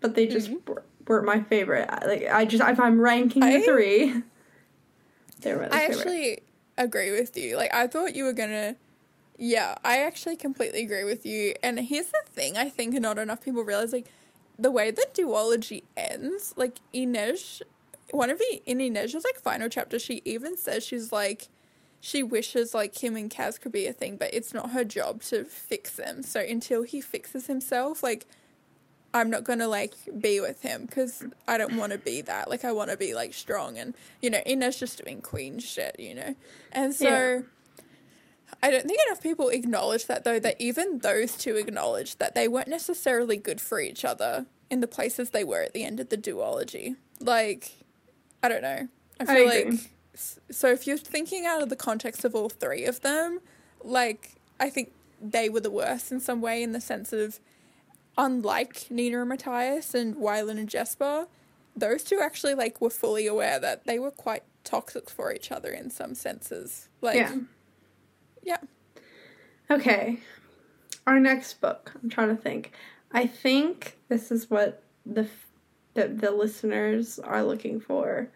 [0.00, 0.68] but they just Mhm.
[0.68, 1.88] were, weren't my favorite.
[1.90, 4.22] I- Like I just if I'm ranking I- the three,
[5.40, 5.96] they're my i favorite.
[5.98, 6.42] actually
[6.78, 8.74] agree with you like i thought you were gonna
[9.38, 13.42] yeah i actually completely agree with you and here's the thing i think not enough
[13.42, 14.06] people realize like
[14.58, 17.62] the way the duology ends like inej
[18.10, 21.48] one of the in inej's like final chapter she even says she's like
[22.04, 25.22] she wishes like him and Kaz could be a thing, but it's not her job
[25.22, 26.22] to fix them.
[26.22, 28.26] So until he fixes himself, like
[29.14, 32.50] I'm not gonna like be with him because I don't want to be that.
[32.50, 35.96] Like I want to be like strong and you know Ina's just doing queen shit,
[35.98, 36.34] you know,
[36.72, 37.08] and so.
[37.08, 37.40] Yeah.
[38.62, 42.48] I don't think enough people acknowledge that though that even those two acknowledge that they
[42.48, 46.08] weren't necessarily good for each other in the places they were at the end of
[46.08, 46.96] the duology.
[47.20, 47.72] Like,
[48.42, 48.88] I don't know.
[49.20, 49.70] I I feel agree.
[49.70, 49.80] like
[50.50, 53.40] so if you're thinking out of the context of all three of them,
[53.82, 57.40] like I think they were the worst in some way in the sense of
[58.16, 61.26] unlike Nina and Matthias and Wylan and Jesper,
[61.76, 65.70] those two actually like were fully aware that they were quite toxic for each other
[65.70, 66.88] in some senses.
[67.00, 67.36] Like yeah.
[68.44, 68.58] Yeah.
[69.70, 70.18] Okay.
[71.06, 71.92] Our next book.
[72.02, 72.72] I'm trying to think.
[73.12, 75.50] I think this is what the f-
[75.94, 78.30] the, the listeners are looking for.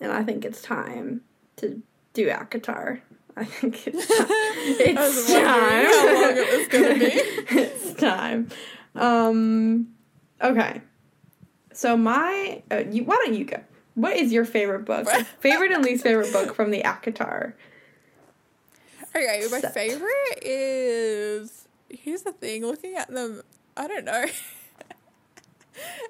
[0.00, 1.22] and I think it's time
[1.56, 3.00] to do ACOTAR.
[3.36, 4.26] I think it's time.
[4.28, 7.06] it's wondering how long it was gonna be.
[7.60, 8.48] it's time.
[8.94, 9.88] Um,
[10.42, 10.82] okay.
[11.72, 13.60] So my, uh, you, why don't you go?
[13.94, 15.08] What is your favorite book?
[15.40, 17.54] favorite and least favorite book from the ACOTAR?
[19.18, 23.42] Okay, my favorite is here's the thing, looking at them,
[23.76, 24.26] I don't know.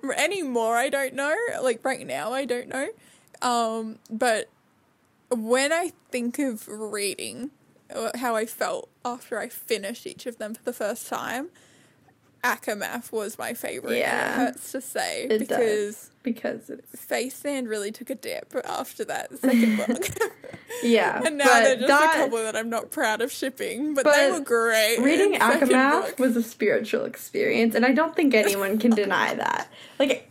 [0.16, 1.34] Anymore, I don't know.
[1.62, 2.88] Like right now, I don't know.
[3.40, 4.48] Um, but
[5.30, 7.50] when I think of reading,
[7.94, 11.48] uh, how I felt after I finished each of them for the first time,
[12.44, 13.90] ACOMAF was my favorite.
[13.92, 14.32] and Yeah.
[14.32, 19.36] it hurts to say It because because it's Feysand really took a dip after that
[19.38, 20.04] second book.
[20.82, 21.22] yeah.
[21.26, 24.04] and now but they're just that- a couple that I'm not proud of shipping, but,
[24.04, 24.98] But they were great.
[25.00, 29.68] Reading in ACOMAF was a spiritual experience, and I don't think anyone can deny that.
[29.98, 30.28] Like,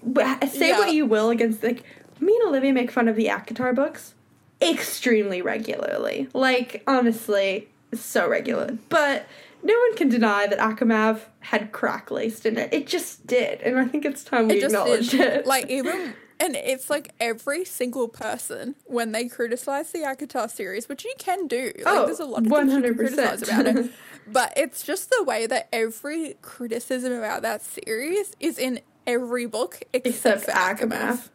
[0.52, 0.80] say Yeah.
[0.80, 1.84] what you will against like
[2.20, 4.14] me and Olivia make fun of the ACOTAR books
[4.62, 6.28] extremely regularly.
[6.34, 8.78] Like, honestly, so regular.
[8.90, 9.26] But
[9.64, 12.74] no one can deny that ACOMAF had crack laced in it.
[12.74, 15.22] It just did, and I think it's time we It just acknowledge did.
[15.22, 15.46] it.
[15.46, 21.04] Like even and it's like every single person when they criticize the ACOTAR series, which
[21.04, 21.72] you can do.
[21.78, 23.92] Like Oh, there's a lot of things you can criticize about it.
[24.30, 29.82] But it's just the way that every criticism about that series is in every book
[29.94, 31.30] except, except for ACOMAF.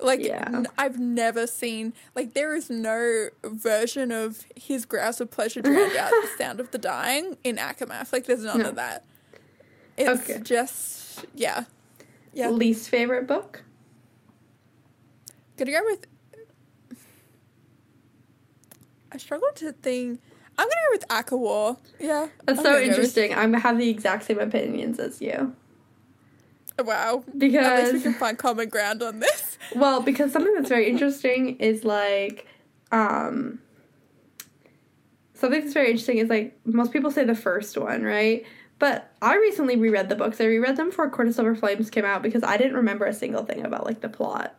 [0.00, 0.44] Like Yeah.
[0.46, 5.96] n- I've never seen like there is no version of his grouse of pleasure drowned
[5.96, 8.12] out the sound of the dying in ACOMAF.
[8.12, 8.68] Like there's none No.
[8.70, 9.04] of that.
[9.96, 10.40] It's Okay.
[10.42, 11.64] just yeah.
[12.34, 12.50] Yeah.
[12.50, 13.62] Least favorite book?
[15.56, 16.06] Gonna go with.
[19.12, 20.20] I struggle to think.
[20.58, 21.78] I'm gonna go with ACOWAR.
[22.00, 22.28] Yeah.
[22.44, 23.34] That's I'm so gonna go with- interesting.
[23.34, 25.54] I have the exact same opinions as you.
[26.78, 27.24] Wow.
[27.26, 29.58] At least Because we can find common ground on this.
[29.74, 32.46] Well, because something that's very interesting is like,
[32.92, 33.58] um,
[35.34, 38.44] something that's very interesting is like most people say the first one, right?
[38.78, 40.40] But I recently reread the books.
[40.40, 43.14] I reread them before Court of Silver Flames came out because I didn't remember a
[43.14, 44.54] single thing about like the plot,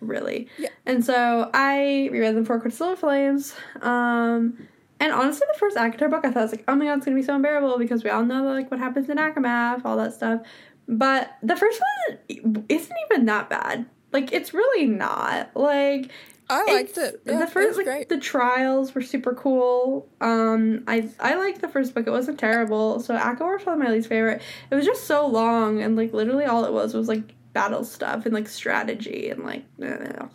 [0.00, 0.48] really.
[0.58, 0.70] Yeah.
[0.86, 3.54] And so I reread them for Court of Silver Flames.
[3.82, 4.66] Um,
[5.00, 7.16] and honestly, the first ACOTAR book, I thought was like, oh my god, it's gonna
[7.16, 10.40] be so unbearable because we all know like what happens in ACOMAF, all that stuff.
[10.88, 13.86] But the first one isn't even that bad.
[14.12, 15.54] Like it's really not.
[15.54, 16.10] Like
[16.48, 17.20] I liked it.
[17.26, 18.08] Yeah, the first like great.
[18.08, 20.08] the trials were super cool.
[20.22, 22.06] Um, I I liked the first book.
[22.06, 23.00] It wasn't terrible.
[23.00, 24.40] So ACOWAR was probably my least favorite.
[24.70, 28.24] It was just so long and like literally all it was was like battle stuff
[28.24, 30.26] and like strategy and like eh.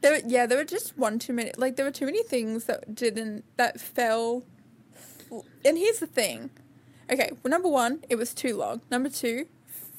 [0.00, 1.52] There were, yeah, there were just one too many.
[1.58, 4.44] Like there were too many things that didn't that fell.
[5.64, 6.50] And here's the thing.
[7.10, 8.80] Okay, well, number one, it was too long.
[8.90, 9.46] Number two,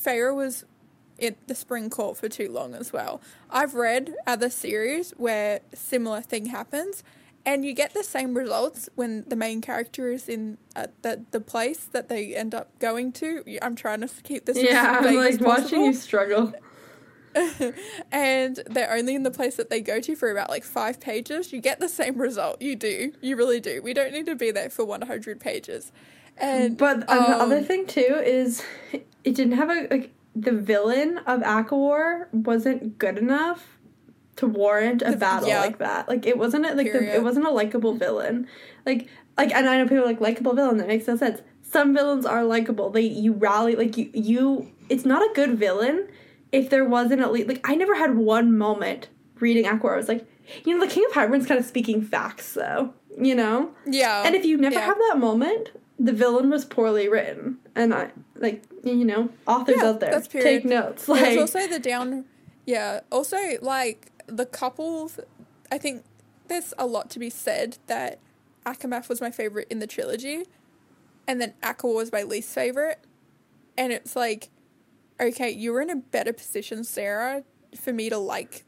[0.02, 0.66] Feyre was
[1.18, 3.22] in the spring court for too long as well.
[3.50, 7.04] I've read other series where similar thing happens,
[7.46, 11.42] and you get the same results when the main character is in uh, the the
[11.42, 13.44] place that they end up going to.
[13.62, 15.00] I'm trying to keep this yeah.
[15.00, 16.54] as I'm like watching you struggle.
[18.12, 21.54] and they're only in the place that they go to for about like five pages,
[21.54, 22.62] you get the same result.
[22.62, 23.14] You do.
[23.22, 23.82] You really do.
[23.82, 25.92] We don't need to be there for 100 pages.
[26.38, 28.64] And But the other um, thing too is
[29.30, 33.78] it didn't have a like the villain of ACOWAR wasn't good enough
[34.38, 35.62] to warrant a The- battle yeah.
[35.62, 36.10] like that.
[36.10, 38.48] Like it wasn't a, like the, it wasn't a likable villain.
[38.86, 41.42] Like like and I know people are like likable villain that makes no sense.
[41.62, 42.89] Some villains are likable.
[42.89, 46.08] They you rally like you you it's not a good villain
[46.52, 50.08] if there wasn't at least like I never had one moment reading ACOWAR I was
[50.08, 50.26] like
[50.65, 54.24] you know the King of Hybern's kind of speaking facts though you know yeah.
[54.26, 54.86] and if you never yeah.
[54.86, 57.58] have that moment, the villain was poorly written.
[57.76, 61.06] And I like you know, authors Yeah, out there take notes.
[61.06, 62.26] There's Like also the down.
[62.66, 63.02] Yeah.
[63.12, 65.20] Also, like the couples.
[65.72, 66.04] I think
[66.48, 68.20] there's a lot to be said that
[68.66, 70.46] ACOMAF was my favorite in the trilogy,
[71.28, 73.00] and then ACOWAR was my least favorite.
[73.78, 74.50] And it's like,
[75.20, 77.44] okay, you were in a better position, Sarah,
[77.76, 78.66] for me to like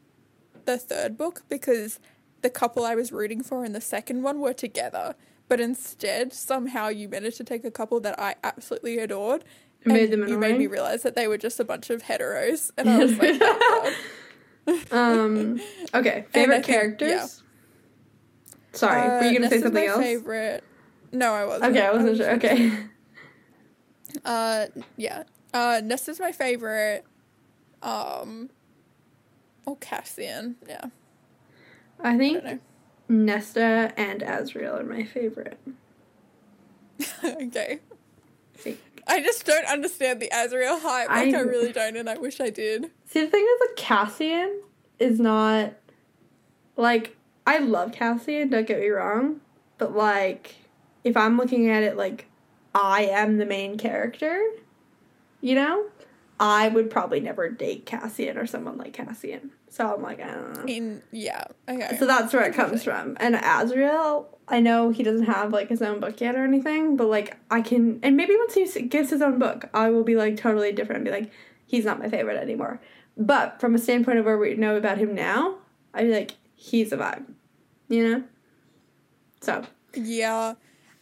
[0.64, 1.98] the third book because
[2.42, 5.14] the couple I was rooting for in the second one were together.
[5.52, 9.44] But instead, somehow you managed to take a couple that I absolutely adored.
[9.82, 12.04] It made and them you made me realize that they were just a bunch of
[12.04, 13.94] heteros, and I was like, oh,
[14.92, 15.60] um
[15.92, 17.10] okay, favorite think- characters?
[17.10, 17.26] yeah.
[18.72, 20.00] Sorry, were you Uh, gonna say something else?
[20.02, 20.64] Favorite?
[21.12, 21.76] No, I wasn't.
[21.76, 22.30] Okay, I wasn't was sure.
[22.36, 22.72] Okay.
[24.24, 25.24] Uh, yeah.
[25.52, 27.04] Uh, is my favorite.
[27.82, 28.48] Um,
[29.66, 30.56] oh Cassian.
[30.66, 30.86] Yeah.
[32.00, 32.60] I I think don't
[33.08, 35.58] Nesta and Azriel are my favorite.
[37.24, 37.80] okay.
[38.58, 41.08] See, I just don't understand the Azriel hype.
[41.08, 42.90] Like I, I- really don't, and I wish I did.
[43.06, 44.62] See, the thing is, like Cassian
[44.98, 45.72] is not
[46.76, 49.40] like I love Cassian, don't get me wrong,
[49.78, 50.54] but like
[51.04, 52.26] if I'm looking at it like
[52.74, 54.40] I am the main character,
[55.40, 55.86] you know,
[56.38, 59.50] I would probably never date Cassian or someone like Cassian.
[59.72, 60.64] So I'm like, I don't know.
[60.66, 61.96] In yeah, okay.
[61.98, 63.16] So that's where it comes from.
[63.18, 67.06] And Azriel, I know he doesn't have like his own book yet or anything, but
[67.06, 70.36] like I can, and maybe once he gets his own book, I will be like
[70.36, 71.32] totally different and be like,
[71.64, 72.82] he's not my favorite anymore.
[73.16, 75.56] But from a standpoint of where we know about him now,
[75.94, 77.24] I'd be like, he's a vibe,
[77.88, 78.24] you know?
[79.40, 79.64] So,
[79.94, 80.52] Yeah,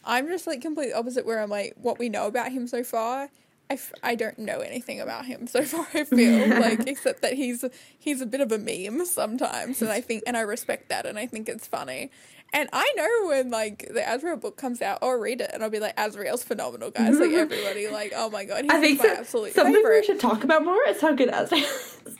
[0.05, 3.31] I'm just like completely opposite where I'm like, what we know about him so far,
[3.71, 5.87] I, f- I don't know anything about him so far.
[5.93, 7.63] I feel like except that he's
[7.97, 11.17] he's a bit of a meme sometimes, and I think and I respect that, and
[11.17, 12.11] I think it's funny.
[12.53, 15.69] And I know when like the Azriel book comes out, I'll read it and I'll
[15.69, 17.17] be like, Azriel's phenomenal, guys.
[17.17, 20.01] Like everybody, like, oh my god, he's I think my that absolute something favorite.
[20.01, 21.63] we should talk about more is how good Azriel
[22.07, 22.17] is.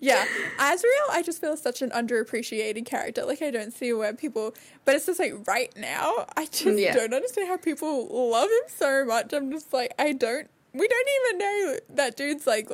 [0.00, 0.24] Yeah,
[0.58, 3.24] Azriel, I just feel such an underappreciated character.
[3.24, 4.54] Like I don't see where people,
[4.84, 6.94] but it's just like right now, I just Yeah.
[6.94, 9.32] don't understand how people love him so much.
[9.34, 10.48] I'm just like, I don't.
[10.72, 12.70] We don't even know that dude's like.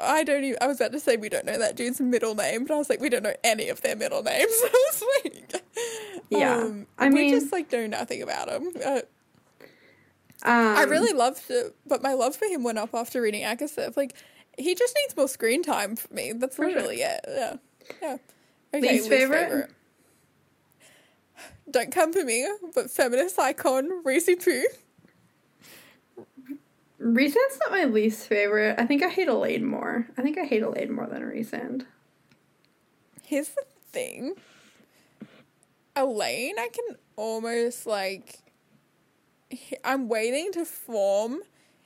[0.00, 0.58] I don't even.
[0.60, 2.88] I was about to say we don't know that dude's middle name, but I was
[2.88, 4.52] like, we don't know any of their middle names.
[4.64, 5.62] I was like,
[6.30, 6.56] Yeah.
[6.58, 8.68] um, I we just like know nothing about him.
[8.84, 9.00] Uh,
[10.44, 13.96] Um, I really loved it, but my love for him went up after reading ACOSF.
[13.96, 14.14] Like,
[14.56, 16.32] he just needs more screen time for me.
[16.32, 16.74] That's For sure.
[16.74, 17.24] literally it.
[17.26, 17.56] Yeah.
[18.00, 18.16] Yeah.
[18.72, 19.70] Okay, Least favorite?
[21.70, 24.62] Don't come for me, but feminist icon, Reese Poo.
[26.98, 28.74] Rhysand's not my least favorite.
[28.78, 30.08] I think I hate Elain more.
[30.16, 31.84] I think I hate Elain more than Rhysand.
[33.22, 34.34] Here's the thing
[35.96, 38.38] Elain, I can almost like.
[39.84, 41.40] I'm waiting to form.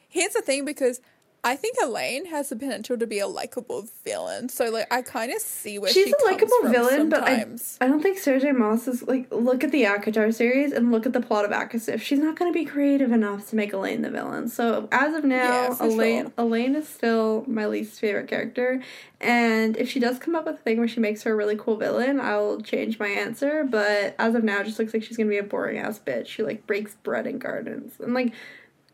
[0.09, 1.01] Here's the thing because
[1.45, 4.49] I think Elain has the potential to be a likable villain.
[4.49, 7.45] So, like, I kind of see where She's she a likable villain, but I.
[7.81, 8.53] I don't think Sarah J.
[8.53, 12.01] Maas is like look at the ACOTAR series and look at the plot of ACOSF.
[12.01, 14.49] She's not going to be creative enough to make Elain the villain.
[14.49, 16.33] So as of now, Yeah, Elain sure.
[16.39, 18.81] Elain is still my least favorite character.
[19.21, 21.57] And if she does come up with a thing where she makes her a really
[21.57, 23.65] cool villain, I'll change my answer.
[23.65, 25.99] But as of now, it just looks like she's going to be a boring ass
[25.99, 28.33] bitch She like breaks bread in gardens and like.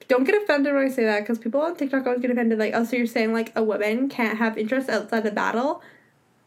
[0.08, 2.58] Don't get offended when I say that because people on TikTok always get offended.
[2.58, 5.82] Like, oh, so you're saying like a woman can't have interests outside of battle?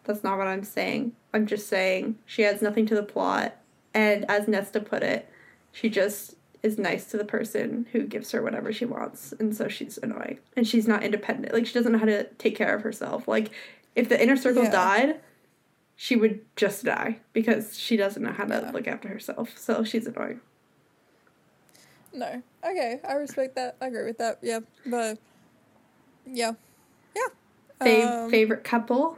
[0.04, 1.14] That's not what I'm saying.
[1.34, 3.56] I'm just saying she adds nothing to the plot.
[3.94, 5.30] And as Nesta put it,
[5.72, 9.32] she just is nice to the person who gives her whatever she wants.
[9.40, 10.40] And so she's annoying.
[10.58, 11.54] And she's not independent.
[11.54, 13.28] Like, she doesn't know how to take care of herself.
[13.28, 13.52] Like,
[13.96, 14.72] if the inner circle Yeah.
[14.72, 15.20] died,
[15.96, 18.72] she would just die because she doesn't know how to Yeah.
[18.72, 19.56] look after herself.
[19.58, 20.42] So she's annoying.
[22.14, 22.42] No.
[22.64, 23.78] Okay, I respect that.
[23.82, 24.40] I agree with that.
[24.42, 25.18] Yeah, but
[26.26, 26.52] yeah,
[27.16, 27.22] yeah.
[27.82, 29.18] Fav- Um, favorite couple?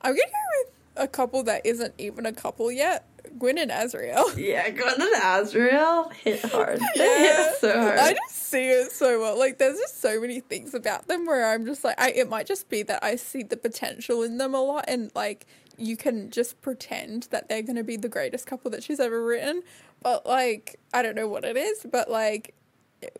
[0.00, 3.04] I'm gonna go with a couple that isn't even a couple yet.
[3.38, 4.36] Gwyn and Azriel.
[4.36, 6.78] Yeah, Gwyn and Azriel hit hard.
[6.94, 7.48] They Yeah.
[7.50, 7.98] hit so hard.
[7.98, 9.38] I just see it so well.
[9.38, 12.46] Like, there's just so many things about them where I'm just like, I, it might
[12.46, 16.30] just be that I see the potential in them a lot, and like, you can
[16.30, 19.62] just pretend that they're gonna be the greatest couple that she's ever written.
[20.04, 22.54] But like, I don't know what it is, but like,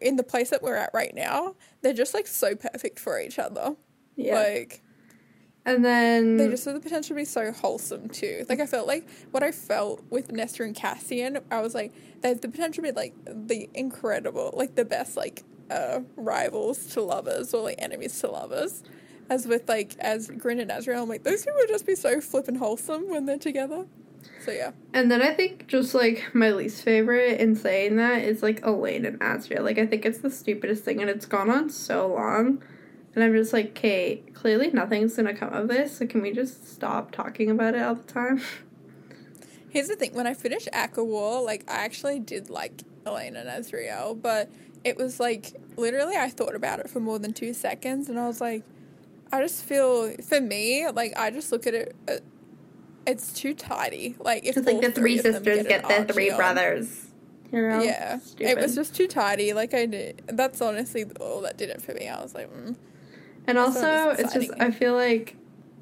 [0.01, 3.39] in the place that we're at right now, they're just like so perfect for each
[3.39, 3.74] other.
[4.14, 4.39] yeah.
[4.39, 4.82] Like,
[5.66, 8.45] and then they just have the potential to be so wholesome too.
[8.51, 12.28] Like I felt like what I felt with Nesta and Cassian, I was like, they
[12.28, 17.01] have the potential to be like the incredible, like the best like uh rivals to
[17.01, 18.82] lovers or like enemies to lovers.
[19.30, 22.20] As with like as Gwyn and Azriel, I'm like, those people would just be so
[22.20, 23.87] flippin' wholesome when they're together.
[24.45, 24.72] So yeah.
[24.93, 29.05] And then I think just like my least favorite in saying that is like Elain
[29.07, 29.62] and Azriel.
[29.62, 32.62] Like I think it's the stupidest thing and it's gone on so long.
[33.14, 36.68] And I'm just like, okay, clearly nothing's gonna come of this, so can we just
[36.70, 38.43] stop talking about it all the time?
[39.68, 44.20] Here's the thing: when I finished ACOWAR, like I actually did like Elain and Azriel,
[44.20, 44.51] but
[44.83, 48.27] it was like literally I thought about it for more than two seconds, and I
[48.27, 48.64] was like,
[49.33, 52.18] I just feel for me, like I just look at it, uh,
[53.07, 54.16] it's too tidy.
[54.18, 57.07] Like if It's like the three them sisters get an the three on- brothers.
[57.52, 57.82] You know?
[57.82, 59.52] Yeah, it was just too tidy.
[59.52, 60.22] Like I did.
[60.26, 62.09] That's honestly all that did it for me.
[62.09, 62.74] I was like, mm.
[63.46, 64.50] And also, it's just.
[64.59, 65.36] I feel like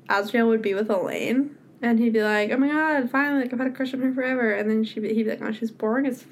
[0.08, 3.42] Azriel would be with Elain, and he'd be like, "Oh my god, finally!
[3.42, 5.52] Like I've had a crush on her forever." And then she'd he'd be like, "Oh,
[5.52, 6.24] she's boring as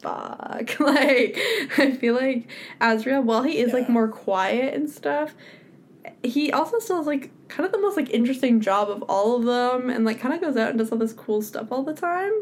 [0.00, 1.38] fuck." like
[1.78, 2.48] I feel like
[2.80, 5.34] Azriel, while he is like more quiet and stuff,
[6.22, 9.44] he also still has like kind of the most like interesting job of all of
[9.44, 11.94] them, and like kind of goes out and does all this cool stuff all the
[11.94, 12.32] time.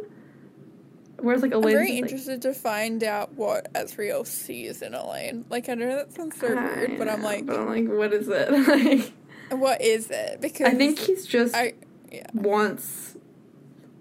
[1.18, 4.94] Whereas like I'm Elain's very just, like, interested to find out what Azriel sees in
[4.94, 5.44] Elain.
[5.48, 8.28] Like I know that sounds so weird, but I'm like, but I'm like, what is
[8.28, 8.50] it?
[8.68, 9.12] like,
[9.56, 10.40] what is it?
[10.40, 11.74] Because I think he's just I
[12.10, 12.26] Yeah.
[12.34, 13.16] wants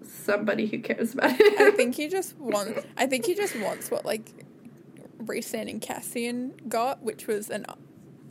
[0.04, 1.52] somebody who cares about him.
[1.58, 2.84] I think he just wants.
[2.96, 4.32] I think he just wants what like
[5.22, 7.66] Rhysand and Cassian got, which was an,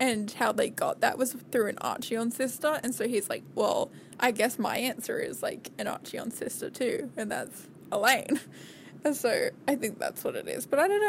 [0.01, 3.91] and how they got that was through an Archeron sister, and so he's like, well,
[4.19, 8.41] I guess my answer is like an Archeron sister too, and that's Elain.
[9.03, 11.01] And so I think that's what it is, but I don't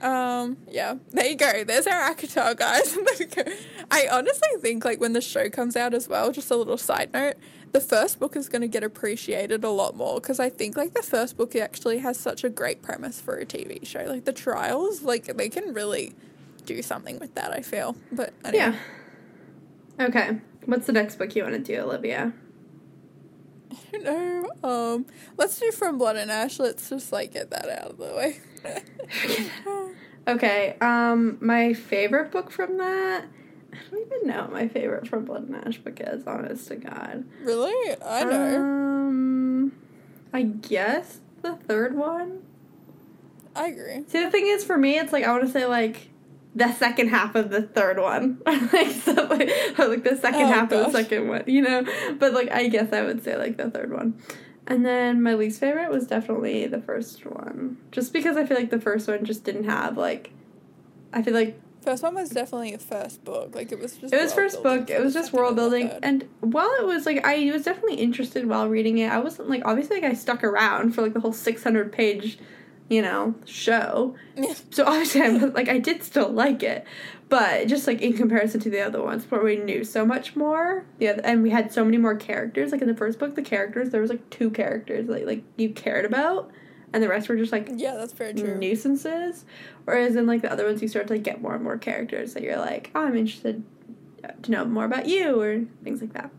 [0.00, 0.08] know.
[0.08, 1.62] Um, yeah, there you go.
[1.62, 2.96] There's our ACOTAR, guys.
[3.90, 7.12] I honestly think like when the show comes out as well, just a little side
[7.12, 7.34] note,
[7.72, 10.94] the first book is going to get appreciated a lot more because I think like
[10.94, 14.04] the first book actually has such a great premise for a TV show.
[14.08, 16.14] Like the trials, like they can really
[16.74, 17.52] do something with that.
[17.52, 18.74] I feel, but anyway.
[19.98, 20.04] yeah.
[20.06, 20.38] Okay.
[20.66, 22.32] What's the next book you want to do, Olivia?
[23.70, 24.50] I don't know.
[24.62, 25.06] Um,
[25.36, 26.58] let's do From Blood and Ash.
[26.58, 28.40] Let's just like get that out of the way.
[30.28, 30.76] Okay.
[30.82, 33.24] Um, my favorite book from that.
[33.72, 36.26] I don't even know what my favorite from Blood and Ash book is.
[36.26, 37.24] Honest to God.
[37.42, 37.96] really?
[38.04, 38.56] I know.
[38.56, 39.72] Um,
[40.32, 42.42] I guess the third one.
[43.56, 44.04] I agree.
[44.08, 46.10] See, the thing is, for me, it's like I want to say like
[46.58, 50.46] the second half of the third one, like so, like, or, like the second Oh,
[50.46, 51.84] half of the second one, you know.
[52.18, 54.20] But like, I guess I would say like the third one.
[54.66, 58.70] And then my least favorite was definitely the first one, just because I feel like
[58.70, 60.32] the first one just didn't have like.
[61.10, 63.54] I feel like First one was definitely a first book.
[63.54, 64.12] Like it was just.
[64.12, 64.90] it was first book.
[64.90, 68.68] It was just world building, and while it was like I was definitely interested while
[68.68, 71.62] reading it, I wasn't like obviously like I stuck around for like the whole six
[71.62, 72.38] hundred page,
[72.88, 74.14] you know, show.
[74.70, 76.84] So obviously, I'm like I did still like it,
[77.28, 80.84] but just like in comparison to the other ones, where we knew so much more,
[80.98, 82.72] yeah, and we had so many more characters.
[82.72, 85.70] Like in the first book, the characters there was like two characters like like you
[85.70, 86.50] cared about,
[86.92, 88.56] and the rest were just like yeah, that's very true.
[88.56, 89.44] nuisances.
[89.84, 92.34] Whereas in like the other ones, you start to like get more and more characters
[92.34, 93.62] that you're like, oh, I'm interested
[94.42, 96.30] to know more about you or things like that.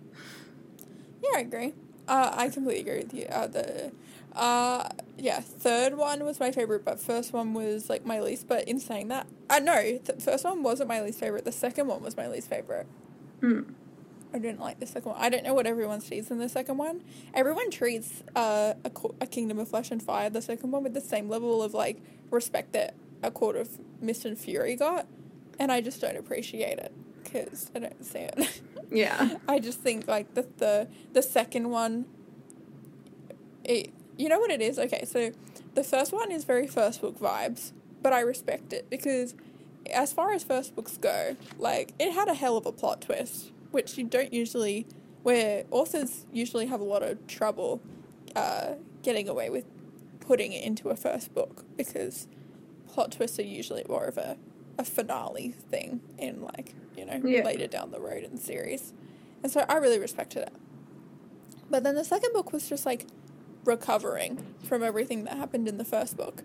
[1.23, 1.73] Yeah, I agree.
[2.07, 3.25] Uh, I completely agree with you.
[3.25, 3.91] Uh, the,
[4.39, 4.87] uh,
[5.17, 8.47] yeah, third one was my favorite, but first one was like my least.
[8.47, 11.43] But in saying that, uh, no, the first one wasn't my least favorite.
[11.43, 12.87] The second one was my least favorite.
[13.41, 13.63] Hmm.
[14.33, 15.21] I didn't like the second one.
[15.21, 17.01] I don't know what everyone sees in the second one.
[17.33, 21.01] Everyone treats uh, a, a Kingdom of Flesh and Fire, the second one, with the
[21.01, 21.97] same level of like
[22.31, 25.05] respect that a Court of Mist and Fury got,
[25.59, 28.61] and I just don't appreciate it because I don't see it.
[28.89, 29.37] Yeah.
[29.47, 32.05] I just think like the the the second one.
[33.65, 34.77] It you know what it is?
[34.77, 35.31] Okay, so
[35.73, 37.71] the first one is very first book vibes,
[38.03, 39.33] but I respect it because
[39.91, 43.51] as far as first books go, like it had a hell of a plot twist,
[43.71, 44.85] which you don't usually
[45.23, 47.81] where authors usually have a lot of trouble
[48.35, 49.65] uh, getting away with
[50.19, 52.27] putting it into a first book because
[52.87, 54.37] plot twists are usually more of a,
[54.77, 57.43] a finale thing in like you know Yeah.
[57.43, 58.93] later down the road in the series
[59.43, 60.53] and so i really respected it
[61.69, 63.05] but then the second book was just like
[63.69, 66.43] recovering from everything that happened in the first book.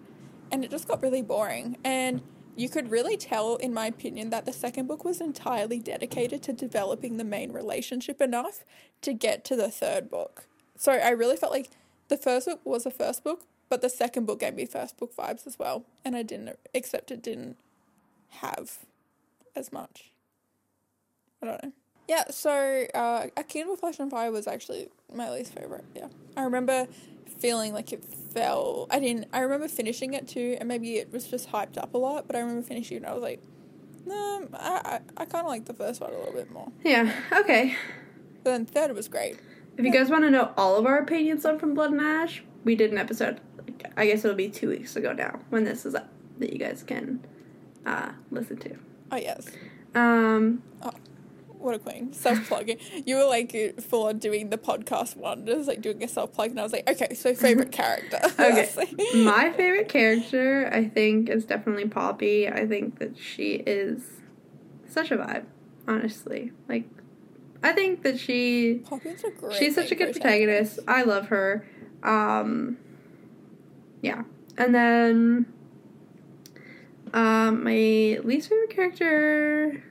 [0.53, 1.79] And it just got really boring.
[1.83, 2.23] And
[2.55, 6.53] you could really tell in my opinion that the second book was entirely dedicated to
[6.53, 8.65] developing the main relationship enough
[9.03, 10.47] to get to the third book.
[10.77, 11.71] So i really felt like
[12.09, 15.17] the first book was the first book but the second book gave me first book
[15.17, 15.85] vibes as well.
[16.05, 17.57] And i didn't except it didn't
[18.29, 18.79] have
[19.57, 20.13] as much.
[21.43, 21.73] I don't know.
[22.07, 25.85] Yeah so uh a kingdom of flesh and fire was actually my least favorite.
[25.95, 26.09] Yeah.
[26.37, 26.87] I remember
[27.45, 31.27] feeling like it fell i didn't i remember finishing it too and maybe it was
[31.29, 33.41] just hyped up a lot but i remember finishing it and i was like
[34.07, 37.13] no i i, I kind of like the first one a little bit more Yeah.
[37.33, 37.77] Okay.
[38.43, 39.37] but then third was great
[39.77, 42.43] If you guys want to know all of our opinions on From Blood and Ash,
[42.65, 43.41] we did an episode.
[43.97, 46.83] I guess it'll be two weeks ago now when this is up that you guys
[46.87, 47.25] can
[47.85, 48.71] uh, listen to.
[49.13, 49.51] oh yes
[49.95, 50.63] Um,
[51.65, 52.13] What a queen.
[52.13, 52.77] Self plugging.
[53.07, 56.61] you were like full on doing the podcast wonders, like doing a self plug, and
[56.61, 58.19] I was like, okay, so favorite character.
[58.39, 58.69] Okay.
[59.25, 62.47] My favorite character, I think, is definitely Poppy.
[62.47, 64.03] I think that she is
[64.87, 65.47] such a vibe,
[65.89, 66.53] honestly.
[66.69, 66.85] Like,
[67.63, 69.57] I think that she Poppy's a great.
[69.57, 70.81] she's such a good protagonist.
[70.87, 71.67] I love her.
[72.03, 72.77] Um,
[74.03, 74.25] yeah,
[74.59, 75.47] and then
[77.15, 79.83] um, my least favorite character.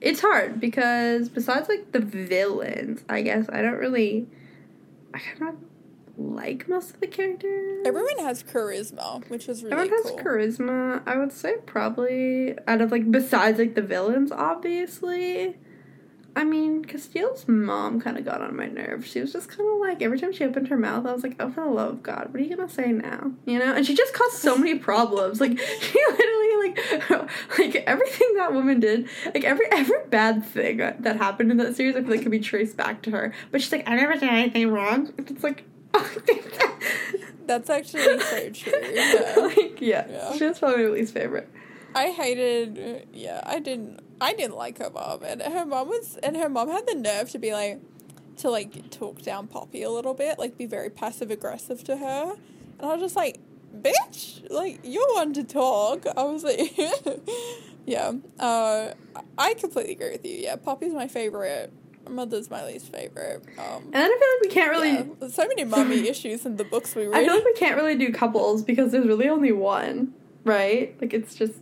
[0.00, 4.26] It's hard because besides like the villains, I guess I don't really.
[5.14, 5.56] I kind of
[6.18, 7.86] like most of the characters.
[7.86, 10.18] Everyone has charisma, which is really Everyone has cool.
[10.18, 11.02] charisma.
[11.06, 15.56] I would say probably out of like besides like the villains, obviously.
[16.36, 19.10] I mean, Casteel's mom kind of got on my nerves.
[19.10, 21.34] She was just kind of like every time she opened her mouth, I was like,
[21.40, 23.86] "Oh, for the love of God, what are you gonna say now?" You know, and
[23.86, 25.40] she just caused so many problems.
[25.40, 30.76] Like she literally like like like everything that woman did, like every every bad thing
[30.76, 33.32] that happened in that series, I feel like could be traced back to her.
[33.50, 35.12] But she's like, I never did anything wrong.
[35.18, 35.64] It's like.
[37.46, 38.72] That's actually so true.
[38.92, 39.34] Yeah.
[39.36, 40.32] like yeah, Yeah.
[40.36, 41.48] she was probably my least favorite.
[41.94, 43.06] I hated.
[43.12, 44.00] Yeah, I didn't.
[44.20, 47.30] I didn't like her mom, and her mom was, and her mom had the nerve
[47.30, 47.80] to be like,
[48.38, 52.34] to like talk down Poppy a little bit, like be very passive aggressive to her,
[52.78, 53.38] and I was just like,
[53.80, 56.06] bitch, like you're one to talk.
[56.16, 56.76] I was like,
[57.86, 58.12] yeah.
[58.38, 58.92] Uh,
[59.38, 60.32] I completely agree with you.
[60.38, 61.72] Yeah, Poppy's my favorite.
[62.08, 63.42] Mother's my least favorite.
[63.58, 64.92] Um, And then I feel like we can't really.
[65.20, 67.16] yeah, so many mommy issues in the books we read.
[67.16, 70.14] I feel like we can't really do couples because there's really only one,
[70.44, 70.94] right?
[71.00, 71.54] Like it's just.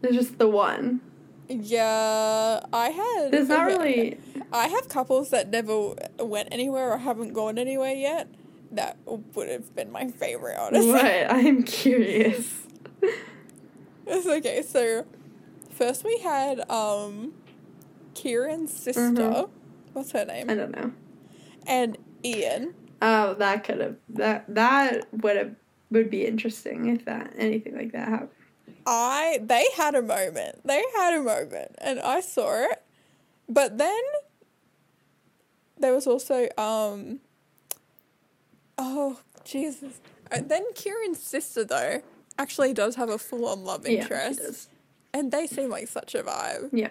[0.00, 1.00] There's just the one.
[1.48, 3.32] Yeah, I had.
[3.32, 4.18] There's not really.
[4.52, 8.28] I have couples that never went anywhere or haven't gone anywhere yet.
[8.70, 10.92] That would have been my favorite, honestly.
[10.92, 11.04] What?
[11.30, 12.54] I'm curious.
[14.06, 14.62] It's okay.
[14.62, 15.06] So,
[15.70, 17.32] first we had um,
[18.14, 19.00] Kieran's sister.
[19.02, 19.48] Mhm.
[19.94, 20.50] What's her name?
[20.50, 20.92] I don't know.
[21.66, 22.74] And Ian.
[23.00, 25.54] Oh, that could have that that would have
[25.90, 28.30] would be interesting if that anything like that happened.
[28.90, 30.66] I they had a moment.
[30.66, 32.82] They had a moment, and I saw it.
[33.48, 34.00] But then
[35.78, 37.20] there was also um.
[38.78, 40.00] Oh Jesus!
[40.32, 42.02] Uh, Then Kieran's sister though
[42.38, 44.68] actually does have a full on love Yeah, interest, she does.
[45.12, 46.70] and they seem like such a vibe.
[46.72, 46.90] Yeah.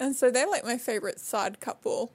[0.00, 2.12] And so they're like my favorite side couple.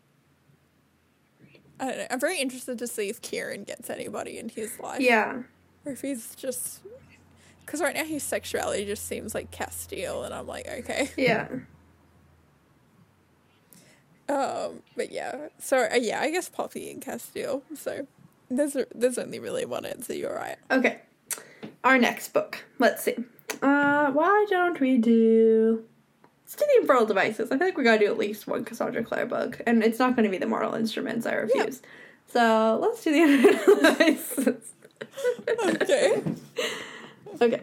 [1.80, 2.08] I don't know.
[2.12, 5.00] I'm very interested to see if Kieran gets anybody in his life.
[5.02, 5.44] Yeah.
[5.86, 6.82] Or if he's just.
[7.66, 11.10] Because right now his sexuality just seems like Casteel, and I'm like, okay.
[11.18, 11.48] Yeah.
[14.30, 15.50] Um, but yeah.
[15.60, 17.62] So, uh, yeah, I guess Poppy and Casteel.
[17.76, 18.08] So
[18.50, 20.56] there's, there's only really one answer, you're right.
[20.72, 21.02] Okay.
[21.84, 22.64] Our next book.
[22.80, 23.16] Let's see.
[23.62, 25.84] Uh, why don't we do?
[26.44, 27.52] Let's do the Infernal Devices.
[27.52, 30.16] I feel like we gotta do at least one Cassandra Clare book, and it's not
[30.16, 31.26] going to be the Mortal Instruments.
[31.26, 31.82] I refuse.
[32.28, 34.74] So let's do the Infernal Devices.
[35.82, 36.24] Okay.
[37.44, 37.62] okay.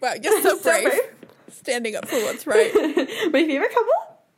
[0.00, 0.84] Wow, you're so So brave.
[0.84, 1.00] brave.
[1.50, 2.72] Standing up for what's right.
[2.74, 3.92] My favorite couple: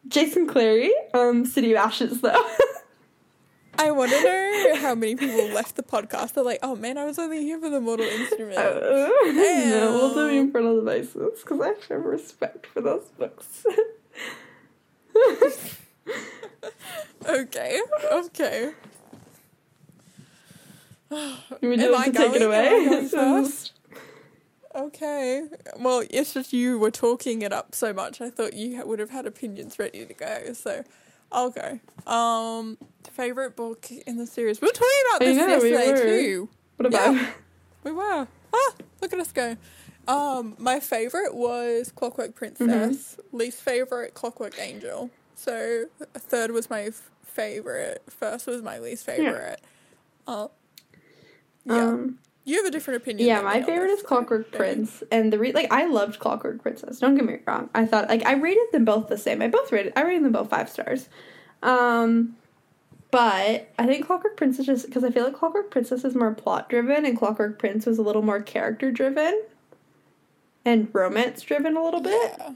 [0.09, 0.93] Jason Clary.
[1.15, 2.45] Um, City of Ashes, though.
[3.79, 6.33] I want to know how many people left the podcast.
[6.33, 8.57] They're like, oh man, I was only here for the Mortal Instrument.
[8.59, 10.37] Uh, no, we'll do the Damn.
[10.47, 13.67] Infernal Devices because I have respect for those books.
[17.29, 17.81] Okay,
[18.13, 18.73] okay.
[21.11, 22.43] You would Am like I to take it going?
[22.43, 22.67] away?
[22.69, 23.73] Am I going first?
[24.77, 25.45] Okay.
[25.79, 28.20] Well, it's just you were talking it up so much.
[28.20, 30.53] I thought you would have had opinions ready to go.
[30.53, 30.85] So,
[31.33, 31.81] I'll go.
[32.11, 32.77] Um,
[33.11, 34.61] favorite book in the series.
[34.61, 36.20] We were talking about this we yesterday were.
[36.20, 36.49] too.
[36.77, 37.14] What about?
[37.14, 37.31] Yeah.
[37.85, 38.29] We were.
[38.53, 39.57] Ah, look at us go.
[40.09, 42.68] Um, my favorite was Clockwork Princess.
[42.68, 43.37] Mm-hmm.
[43.37, 45.11] Least favorite, Clockwork Angel.
[45.35, 48.03] So third was my f- favorite.
[48.09, 49.61] First was my least favorite.
[50.29, 50.35] Yeah.
[50.35, 50.49] Uh,
[51.64, 51.89] yeah.
[51.89, 53.27] Um, you have a different opinion.
[53.29, 54.53] yeah, my favorite is Clockwork.
[54.53, 57.01] Prince, and the re- like I loved Clockwork Princess.
[57.01, 57.69] Don't get me wrong.
[57.75, 59.43] I thought like I rated them both the same.
[59.43, 61.09] I both rated I rated them both five stars.
[61.63, 62.37] Um,
[63.11, 66.71] but I think Clockwork Princess just because I feel like Clockwork Princess is more plot
[66.71, 69.43] driven, and Clockwork Prince was a little more character driven,
[70.65, 72.33] and romance driven a little bit.
[72.39, 72.53] Yeah.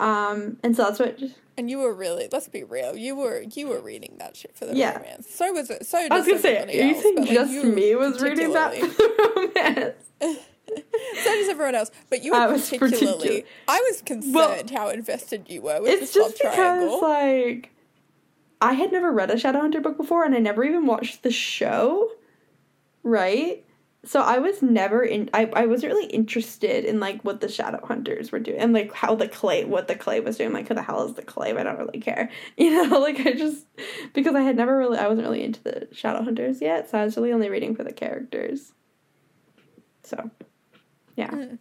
[0.00, 1.18] Um, and so that's what.
[1.56, 4.64] And you were really, let's be real, you were you were reading that shit for
[4.66, 4.96] the Yeah.
[4.96, 5.28] romance.
[5.28, 5.86] So was it.
[5.86, 8.52] So I was gonna say, you else, saying but, like, just you me was reading
[8.52, 9.94] that for romance?
[10.20, 11.90] so does everyone else.
[12.10, 13.18] But you were I particularly.
[13.18, 17.00] particular- I was concerned how invested you were with it's love just because triangle.
[17.00, 17.70] like
[18.60, 22.08] I had never read a Shadowhunter book before, and I never even watched the show.
[23.02, 23.64] Right,
[24.04, 25.28] so I was never in.
[25.34, 29.14] I I wasn't really interested in like what the Shadowhunters were doing, and like how
[29.14, 30.52] the clay, what the clay was doing.
[30.52, 31.50] Like who the hell is the clay?
[31.50, 32.30] I don't really care.
[32.56, 33.66] You know, like I just
[34.14, 37.16] because I had never really, I wasn't really into the Shadowhunters yet, so I was
[37.16, 38.72] really only reading for the characters.
[40.04, 40.30] So,
[41.16, 41.30] yeah.
[41.30, 41.58] Mm.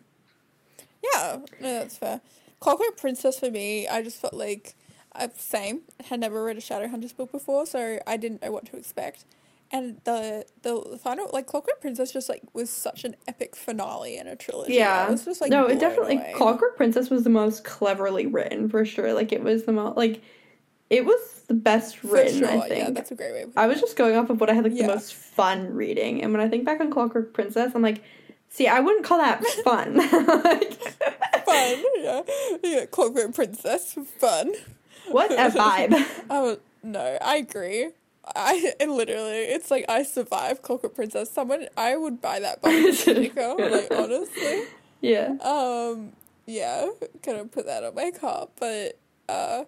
[1.04, 2.22] Yeah, no, that's fair.
[2.60, 4.76] Clockwork Princess for me, I just felt like
[5.16, 5.82] uh, same.
[6.06, 9.26] Had never read a Shadowhunters book before, so I didn't know what to expect.
[9.72, 14.26] And the the final like Clockwork Princess just like was such an epic finale in
[14.28, 14.76] a trilogy.
[14.76, 15.05] Yeah.
[15.07, 16.34] I was just like no, it definitely away.
[16.36, 19.13] Clockwork Princess was the most cleverly written for sure.
[19.13, 20.22] Like it was the most like
[20.89, 22.39] it was the best For written.
[22.39, 22.95] sure, I yeah, think.
[22.95, 23.41] that's a great way.
[23.41, 24.88] Of I was just going off of what I had like Yeah.
[24.88, 28.01] the most fun reading, and when I think back on Clockwork Princess, I'm like,
[28.47, 29.95] see, I wouldn't call that fun.
[30.43, 30.74] like,
[31.45, 32.22] fun, yeah,
[32.63, 32.86] yeah.
[32.86, 34.53] Clockwork Princess, fun.
[35.11, 36.05] what a vibe.
[36.30, 37.89] Oh no, I agree.
[38.36, 41.32] I it literally, it's like I survived Clockwork Princess.
[41.32, 44.64] Someone I would buy that by sticker, like honestly.
[45.02, 45.36] yeah.
[45.42, 46.14] Um,
[46.46, 46.88] yeah,
[47.24, 48.52] gonna put that on my cart.
[48.60, 48.98] But
[49.28, 49.66] uh,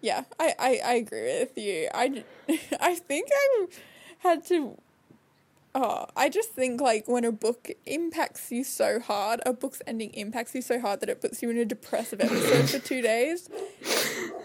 [0.00, 1.88] yeah, I, I, I agree with you.
[1.94, 2.24] I,
[2.80, 3.28] I think
[3.62, 3.80] I've
[4.18, 4.76] had to.
[5.76, 10.10] Oh, I just think like when a book impacts you so hard, a book's ending
[10.14, 13.50] impacts you so hard that it puts you in a depressive episode for two days.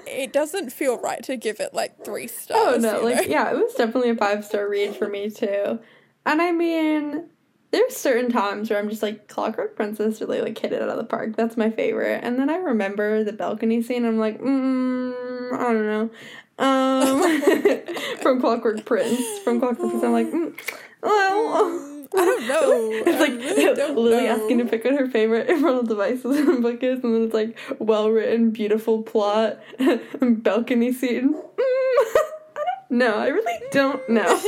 [0.08, 2.78] It doesn't feel right to give it like three stars.
[2.78, 3.22] Oh no, like know?
[3.22, 5.80] yeah, it was definitely a five star read for me too.
[6.26, 7.30] And I mean,
[7.70, 10.98] there's certain times where I'm just like Clockwork Princess really like hit it out of
[10.98, 11.36] the park.
[11.36, 12.22] That's my favorite.
[12.24, 14.04] And then I remember the balcony scene.
[14.04, 16.10] I'm like, mm, I don't know.
[16.58, 20.60] Um, from Clockwork Prince, from Clockwork Prince, I'm like, mm,
[21.02, 21.86] well.
[22.16, 22.90] I don't know.
[23.06, 24.36] It's like really Lily know.
[24.36, 27.34] asking to pick what her favorite infernal devices in the book is, and then it's
[27.34, 29.60] like well written, beautiful plot,
[30.22, 31.34] balcony scene.
[31.34, 33.18] Mm, I don't know.
[33.18, 34.40] I really don't know.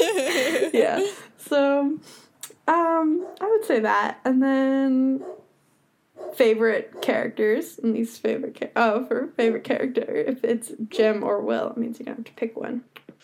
[0.74, 1.06] yeah.
[1.38, 2.00] So,
[2.68, 5.24] um, I would say that, and then
[6.36, 8.56] favorite characters and least favorite.
[8.56, 12.26] Char- oh, for favorite character, if it's Jem or Will, it means you don't have
[12.26, 12.84] to pick one.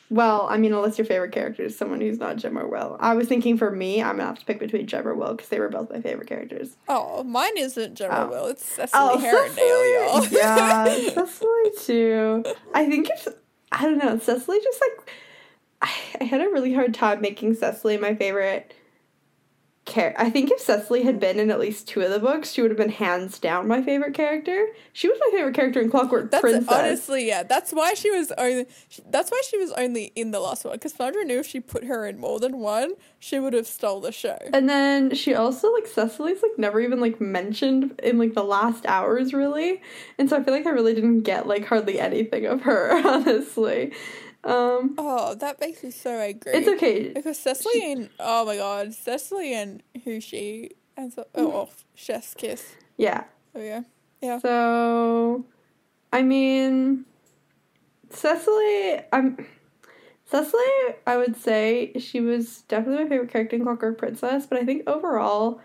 [0.09, 2.95] Well, I mean, unless your favorite character is someone who's not Jem or Will.
[2.99, 5.49] I was thinking for me, I'm gonna have to pick between Jem or Will because
[5.49, 6.77] they were both my favorite characters.
[6.87, 8.29] Oh, mine isn't General Oh.
[8.29, 8.45] Will.
[8.47, 10.21] It's Cecily Oh, Herondale, y'all.
[10.23, 11.05] Cecily.
[11.07, 12.43] yeah, Cecily too.
[12.73, 13.27] I think if
[13.73, 15.11] I don't know, Cecily just like
[15.81, 15.91] I,
[16.21, 18.73] I had a really hard time making Cecily my favorite
[19.95, 22.71] I think if Cecily had been in at least two of the books, she would
[22.71, 24.67] have been hands down my favorite character.
[24.93, 26.67] She was my favorite character in Clockwork That's Princess.
[26.73, 27.43] honestly, yeah.
[27.43, 28.67] That's why she was only.
[29.09, 30.73] That's why she was only in the last one.
[30.73, 34.01] Because Sandra knew if she put her in more than one, she would have stole
[34.01, 34.37] the show.
[34.53, 38.85] And then she also like Cecily's like never even like mentioned in like the last
[38.85, 39.81] hours really.
[40.17, 43.93] And so I feel like I really didn't get like hardly anything of her, honestly.
[44.47, 46.53] Um Oh, that makes me so angry.
[46.53, 47.09] it's okay.
[47.09, 52.33] Because Cecily and oh my god, Cecily and who she and so oh, oh Chef's
[52.33, 52.75] Kiss.
[52.95, 53.25] Yeah.
[53.53, 53.81] Oh yeah,
[54.21, 54.39] yeah.
[54.39, 55.45] So
[56.13, 57.05] I mean
[58.09, 59.45] Cecily I'm
[60.29, 60.63] Cecily,
[61.05, 64.83] I would say she was definitely my favorite character in Clockwork Princess, but I think
[64.87, 65.61] overall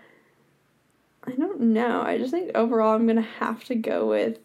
[1.25, 2.03] I don't know.
[2.03, 4.39] I just think overall I'm gonna have to go with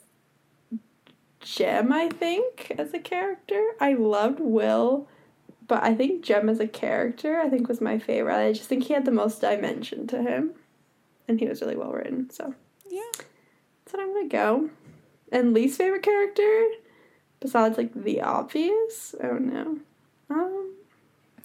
[1.55, 3.71] Jem, I think, as a character.
[3.79, 5.07] I loved Will,
[5.67, 8.35] but I think Jem as a character, I think was my favorite.
[8.35, 10.51] I just think he had the most dimension to him.
[11.27, 12.53] And he was really well written, so
[12.89, 13.01] Yeah.
[13.15, 14.69] that's what I'm gonna go.
[15.31, 16.65] And least favorite character,
[17.39, 19.81] besides like the obvious, Oh don't.
[20.29, 20.73] Um,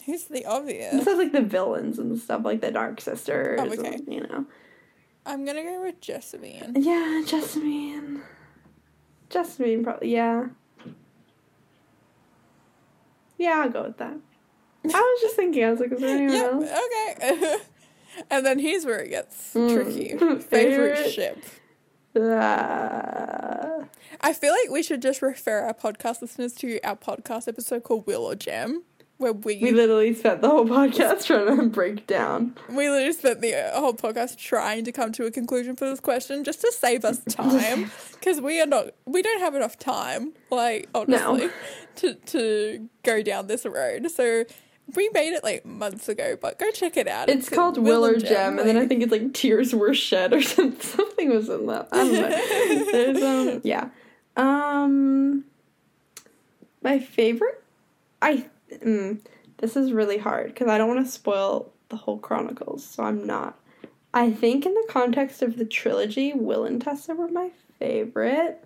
[0.07, 0.95] Who's the obvious?
[0.97, 3.95] besides like the villains and stuff, like the Dark Sisters, Oh, okay.
[3.95, 4.47] and, you know.
[5.25, 6.75] I'm gonna go with Jessamine.
[6.77, 8.23] Yeah, Jessamine.
[9.33, 10.47] Jessamine, probably, yeah.
[13.39, 14.15] Yeah, I'll go with that.
[14.85, 16.53] I was just thinking, I was like, is there anyone Yep.
[16.71, 16.81] else?
[17.19, 17.57] Okay.
[18.31, 19.75] and then here's where it gets Mm.
[19.75, 20.09] tricky.
[20.19, 21.39] Favorite- Favorite ship.
[22.15, 23.85] Uh,
[24.21, 28.07] I feel like we should just refer our podcast listeners to our podcast episode called
[28.07, 28.83] Will or Jem,
[29.23, 32.55] where we we literally spent the whole podcast trying to break down.
[32.69, 36.45] we literally spent the whole podcast trying to come to a conclusion for this question
[36.45, 40.89] just to save us time because we are not we don't have enough time like
[40.95, 41.49] honestly
[41.97, 44.11] to to go down this road.
[44.11, 44.45] So
[44.97, 47.29] we made it like months ago, but go check it out.
[47.29, 50.43] It's called Will or Jem, and then I think it's like Tears Were Shed or
[50.43, 50.81] something.
[50.81, 51.89] Something was in that.
[51.93, 52.93] I don't know.
[52.93, 53.89] There's um yeah.
[54.37, 55.45] Um
[56.83, 57.63] my favorite
[58.21, 58.47] I
[58.81, 59.19] mm,
[59.59, 63.27] this is really hard because I don't want to spoil the whole chronicles, so I'm
[63.27, 63.59] not.
[64.15, 68.65] I think in the context of the trilogy, Will and Tessa were my favorite.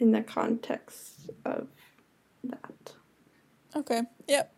[0.00, 1.68] In the context of
[2.42, 2.92] that.
[3.76, 4.02] okay.
[4.28, 4.52] Yep.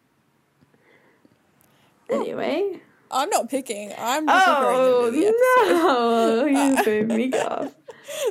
[2.10, 2.80] Anyway.
[3.10, 3.92] I'm not picking.
[3.96, 5.72] I'm just Oh referring to the episode.
[5.84, 6.44] no!
[6.46, 7.72] You threw me off.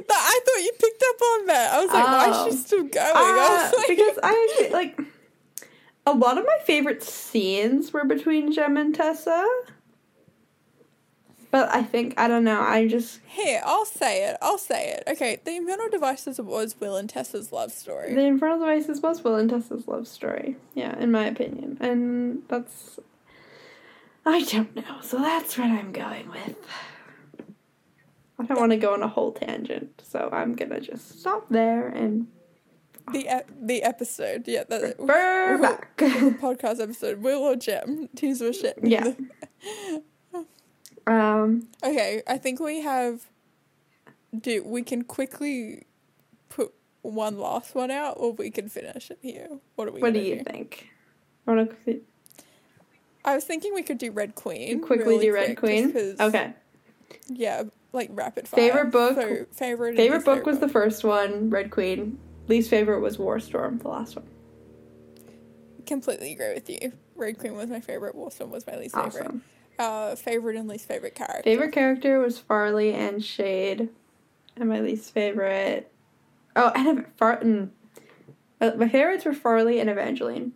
[0.10, 1.74] I thought you picked up on that.
[1.74, 2.50] I was like, why is Oh.
[2.50, 2.96] she still going?
[2.96, 5.00] Uh, I was like, because I actually like
[6.06, 9.48] a lot of my favorite scenes were between Jem and Tessa.
[11.52, 12.60] But I think I don't know.
[12.60, 14.38] I just Here, I'll say it.
[14.42, 15.04] I'll say it.
[15.08, 18.14] Okay, the Infernal Devices was Will and Tessa's love story.
[18.14, 20.58] the Infernal Devices was Will and Tessa's love story.
[20.74, 23.00] Yeah, in my opinion, and that's
[24.26, 25.00] I don't know.
[25.02, 26.56] So that's what I'm going with.
[28.38, 31.88] I don't want to go on a whole tangent, so I'm gonna just stop there
[31.88, 32.28] and
[33.14, 35.98] The the episode, yeah, the refer back.
[35.98, 38.78] podcast episode, Will or Jem, tease or shit.
[38.82, 39.14] Yeah.
[41.08, 41.68] um.
[41.84, 43.26] Okay, I think we have.
[44.38, 45.84] Do we can quickly
[46.50, 49.48] put one last one out, or we can finish it here.
[49.76, 50.02] What are we?
[50.02, 50.90] What do you think?
[51.46, 52.02] Want to
[53.24, 54.82] I was thinking we could do Red Queen.
[54.82, 55.92] quickly really do Red Queen?
[55.94, 56.54] 'cause- Okay.
[57.28, 58.60] Yeah, like rapid fire.
[58.72, 59.16] Favorite book?
[59.16, 59.96] So, favorite.
[59.96, 62.20] Favorite book was the first one, Red Queen.
[62.48, 64.26] Least favorite was War Storm, the last one.
[65.86, 66.92] Completely agree with you.
[67.16, 68.16] Red Queen was my favorite.
[68.16, 69.22] War Storm was my least favorite.
[69.26, 69.44] Awesome.
[69.78, 71.44] Uh, favorite and least favorite character.
[71.44, 73.90] Favorite character was Farley and Shade.
[74.56, 75.92] And my least favorite.
[76.56, 77.70] Oh, and Ev- Far- mm,
[78.62, 80.54] uh, my favorites were Farley and Evangeline.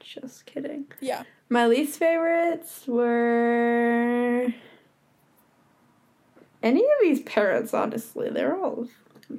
[0.00, 0.86] Just kidding.
[1.00, 1.24] Yeah.
[1.48, 4.46] My least favorites were
[6.62, 7.74] any of these parents.
[7.74, 8.88] Honestly, they're all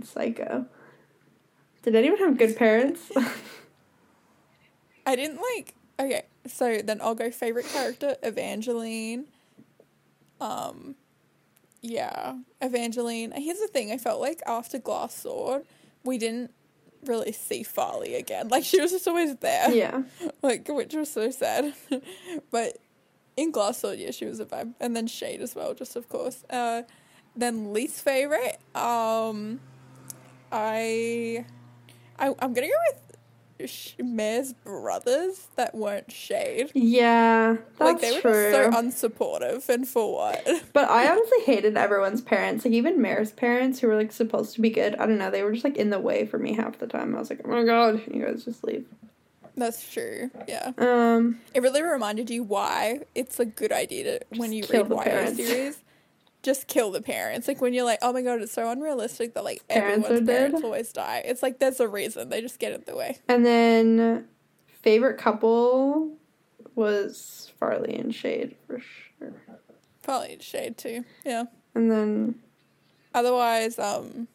[0.04, 0.68] psycho.
[1.86, 3.12] Did anyone have good parents?
[5.06, 5.76] I didn't like.
[6.00, 9.26] Okay, so then I'll go favorite character Evangeline.
[10.42, 10.96] Um,
[11.82, 13.32] yeah, Evangeline.
[13.36, 15.64] Here's the thing: I felt like after Glass Sword,
[16.04, 16.52] we didn't
[17.06, 18.48] really see Farley again.
[18.48, 19.72] Like she was just always there.
[19.72, 20.02] yeah,
[20.42, 21.76] like which was so sad.
[22.52, 22.80] but
[23.38, 26.10] in Glass Sword, yeah, she was a vibe, and then Shade as well, just of
[26.10, 26.44] course.
[26.50, 26.82] Uh,
[27.36, 29.60] then least favorite, um,
[30.52, 31.46] I,
[32.20, 33.02] I I'm gonna go with
[33.70, 36.72] Sh- Mare's brothers that weren't Shade.
[36.74, 38.52] yeah, that's like they were true.
[38.52, 40.46] just so unsupportive, and for what?
[40.74, 42.66] but I honestly hated everyone's parents.
[42.66, 44.96] Like even Mare's parents, who were like supposed to be good.
[44.96, 45.32] I don't know.
[45.32, 47.16] They were just like in the way for me half the time.
[47.16, 48.86] I was like, oh my god, you guys just leave.
[49.58, 50.30] That's true.
[50.50, 54.90] Yeah, Um, it really reminded you why it's a good idea to when you read
[54.90, 55.38] the YA parents.
[55.38, 55.78] series.
[56.46, 57.48] Just kill the parents.
[57.48, 60.26] Like when you're like, oh my god, it's so unrealistic that like Parents everyone's are
[60.26, 60.38] dead.
[60.52, 61.24] parents always die.
[61.26, 62.30] It's like there's a reason.
[62.30, 63.18] They just get in the way.
[63.28, 64.28] and then
[64.84, 66.12] favorite couple
[66.76, 69.34] was Farley and Shade for sure.
[70.04, 71.04] Probably shade too.
[71.26, 71.46] Yeah.
[71.74, 72.36] And then
[73.16, 74.28] Otherwise, um,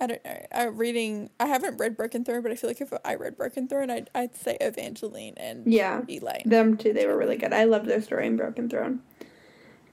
[0.00, 0.46] I don't know.
[0.52, 1.28] I reading.
[1.38, 4.10] I haven't read Broken Throne, but I feel like if I read Broken Throne, I'd
[4.14, 6.42] I'd say Evangeline and yeah, Elaine.
[6.46, 6.92] them too.
[6.92, 7.52] They were really good.
[7.52, 9.02] I loved their story in Broken Throne.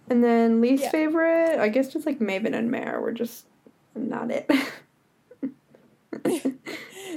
[0.10, 0.92] And then least Yeah.
[0.92, 3.46] favorite, I guess just like Maven and Mare were just
[3.96, 4.50] not it.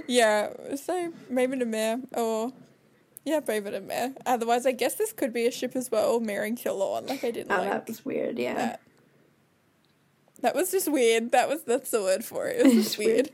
[0.06, 0.50] Yeah.
[0.76, 2.52] So Maven and Mare or.
[3.24, 4.14] Yeah, Maven and Mare.
[4.26, 7.08] Otherwise, I guess this could be a ship as well, Mare and Killorn.
[7.08, 8.36] Like I didn't oh, like that was weird.
[8.38, 8.54] Yeah.
[8.54, 8.80] that.
[10.40, 11.30] That was just weird.
[11.30, 12.58] That was that's the word for it.
[12.58, 13.30] It was just weird.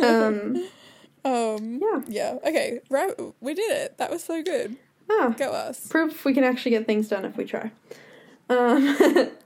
[0.00, 0.68] Um.
[1.22, 1.80] Um.
[1.82, 2.00] Yeah.
[2.08, 2.38] Yeah.
[2.42, 2.80] Okay.
[2.88, 3.12] Right.
[3.40, 3.98] We did it.
[3.98, 4.76] That was so good.
[5.10, 5.86] Oh, Go us.
[5.86, 7.70] proof we can actually get things done if we try.
[8.50, 9.30] Um.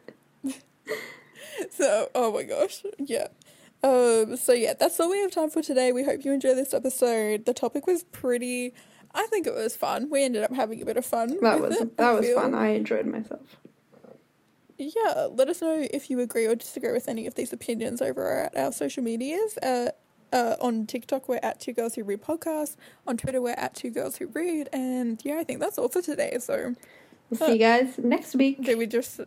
[1.71, 3.29] So, oh my gosh, yeah.
[3.83, 5.93] Um, so yeah, that's all we have time for today.
[5.93, 7.47] We hope you enjoy this episode.
[7.47, 8.75] The topic was pretty.
[9.15, 10.09] I think it was fun.
[10.11, 11.37] We ended up having a bit of fun.
[11.43, 12.41] that was it, that I was feel.
[12.41, 12.55] fun.
[12.55, 13.57] I enjoyed myself.
[14.79, 18.41] Yeah, let us know if you agree or disagree with any of these opinions over
[18.41, 19.57] at our social medias.
[19.59, 19.91] Uh,
[20.33, 22.77] uh, on TikTok, we're at Two Girls Who Read Podcast.
[23.07, 24.69] On Twitter, we're at Two Girls Who Read.
[24.73, 26.39] And yeah, I think that's all for today.
[26.41, 26.75] So,
[27.31, 28.63] We'll see you guys next week.
[28.63, 29.21] did we just.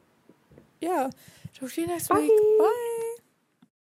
[0.79, 1.09] Yeah.
[1.59, 2.19] Talk to you next Bye.
[2.19, 2.31] week.
[2.59, 2.93] Bye.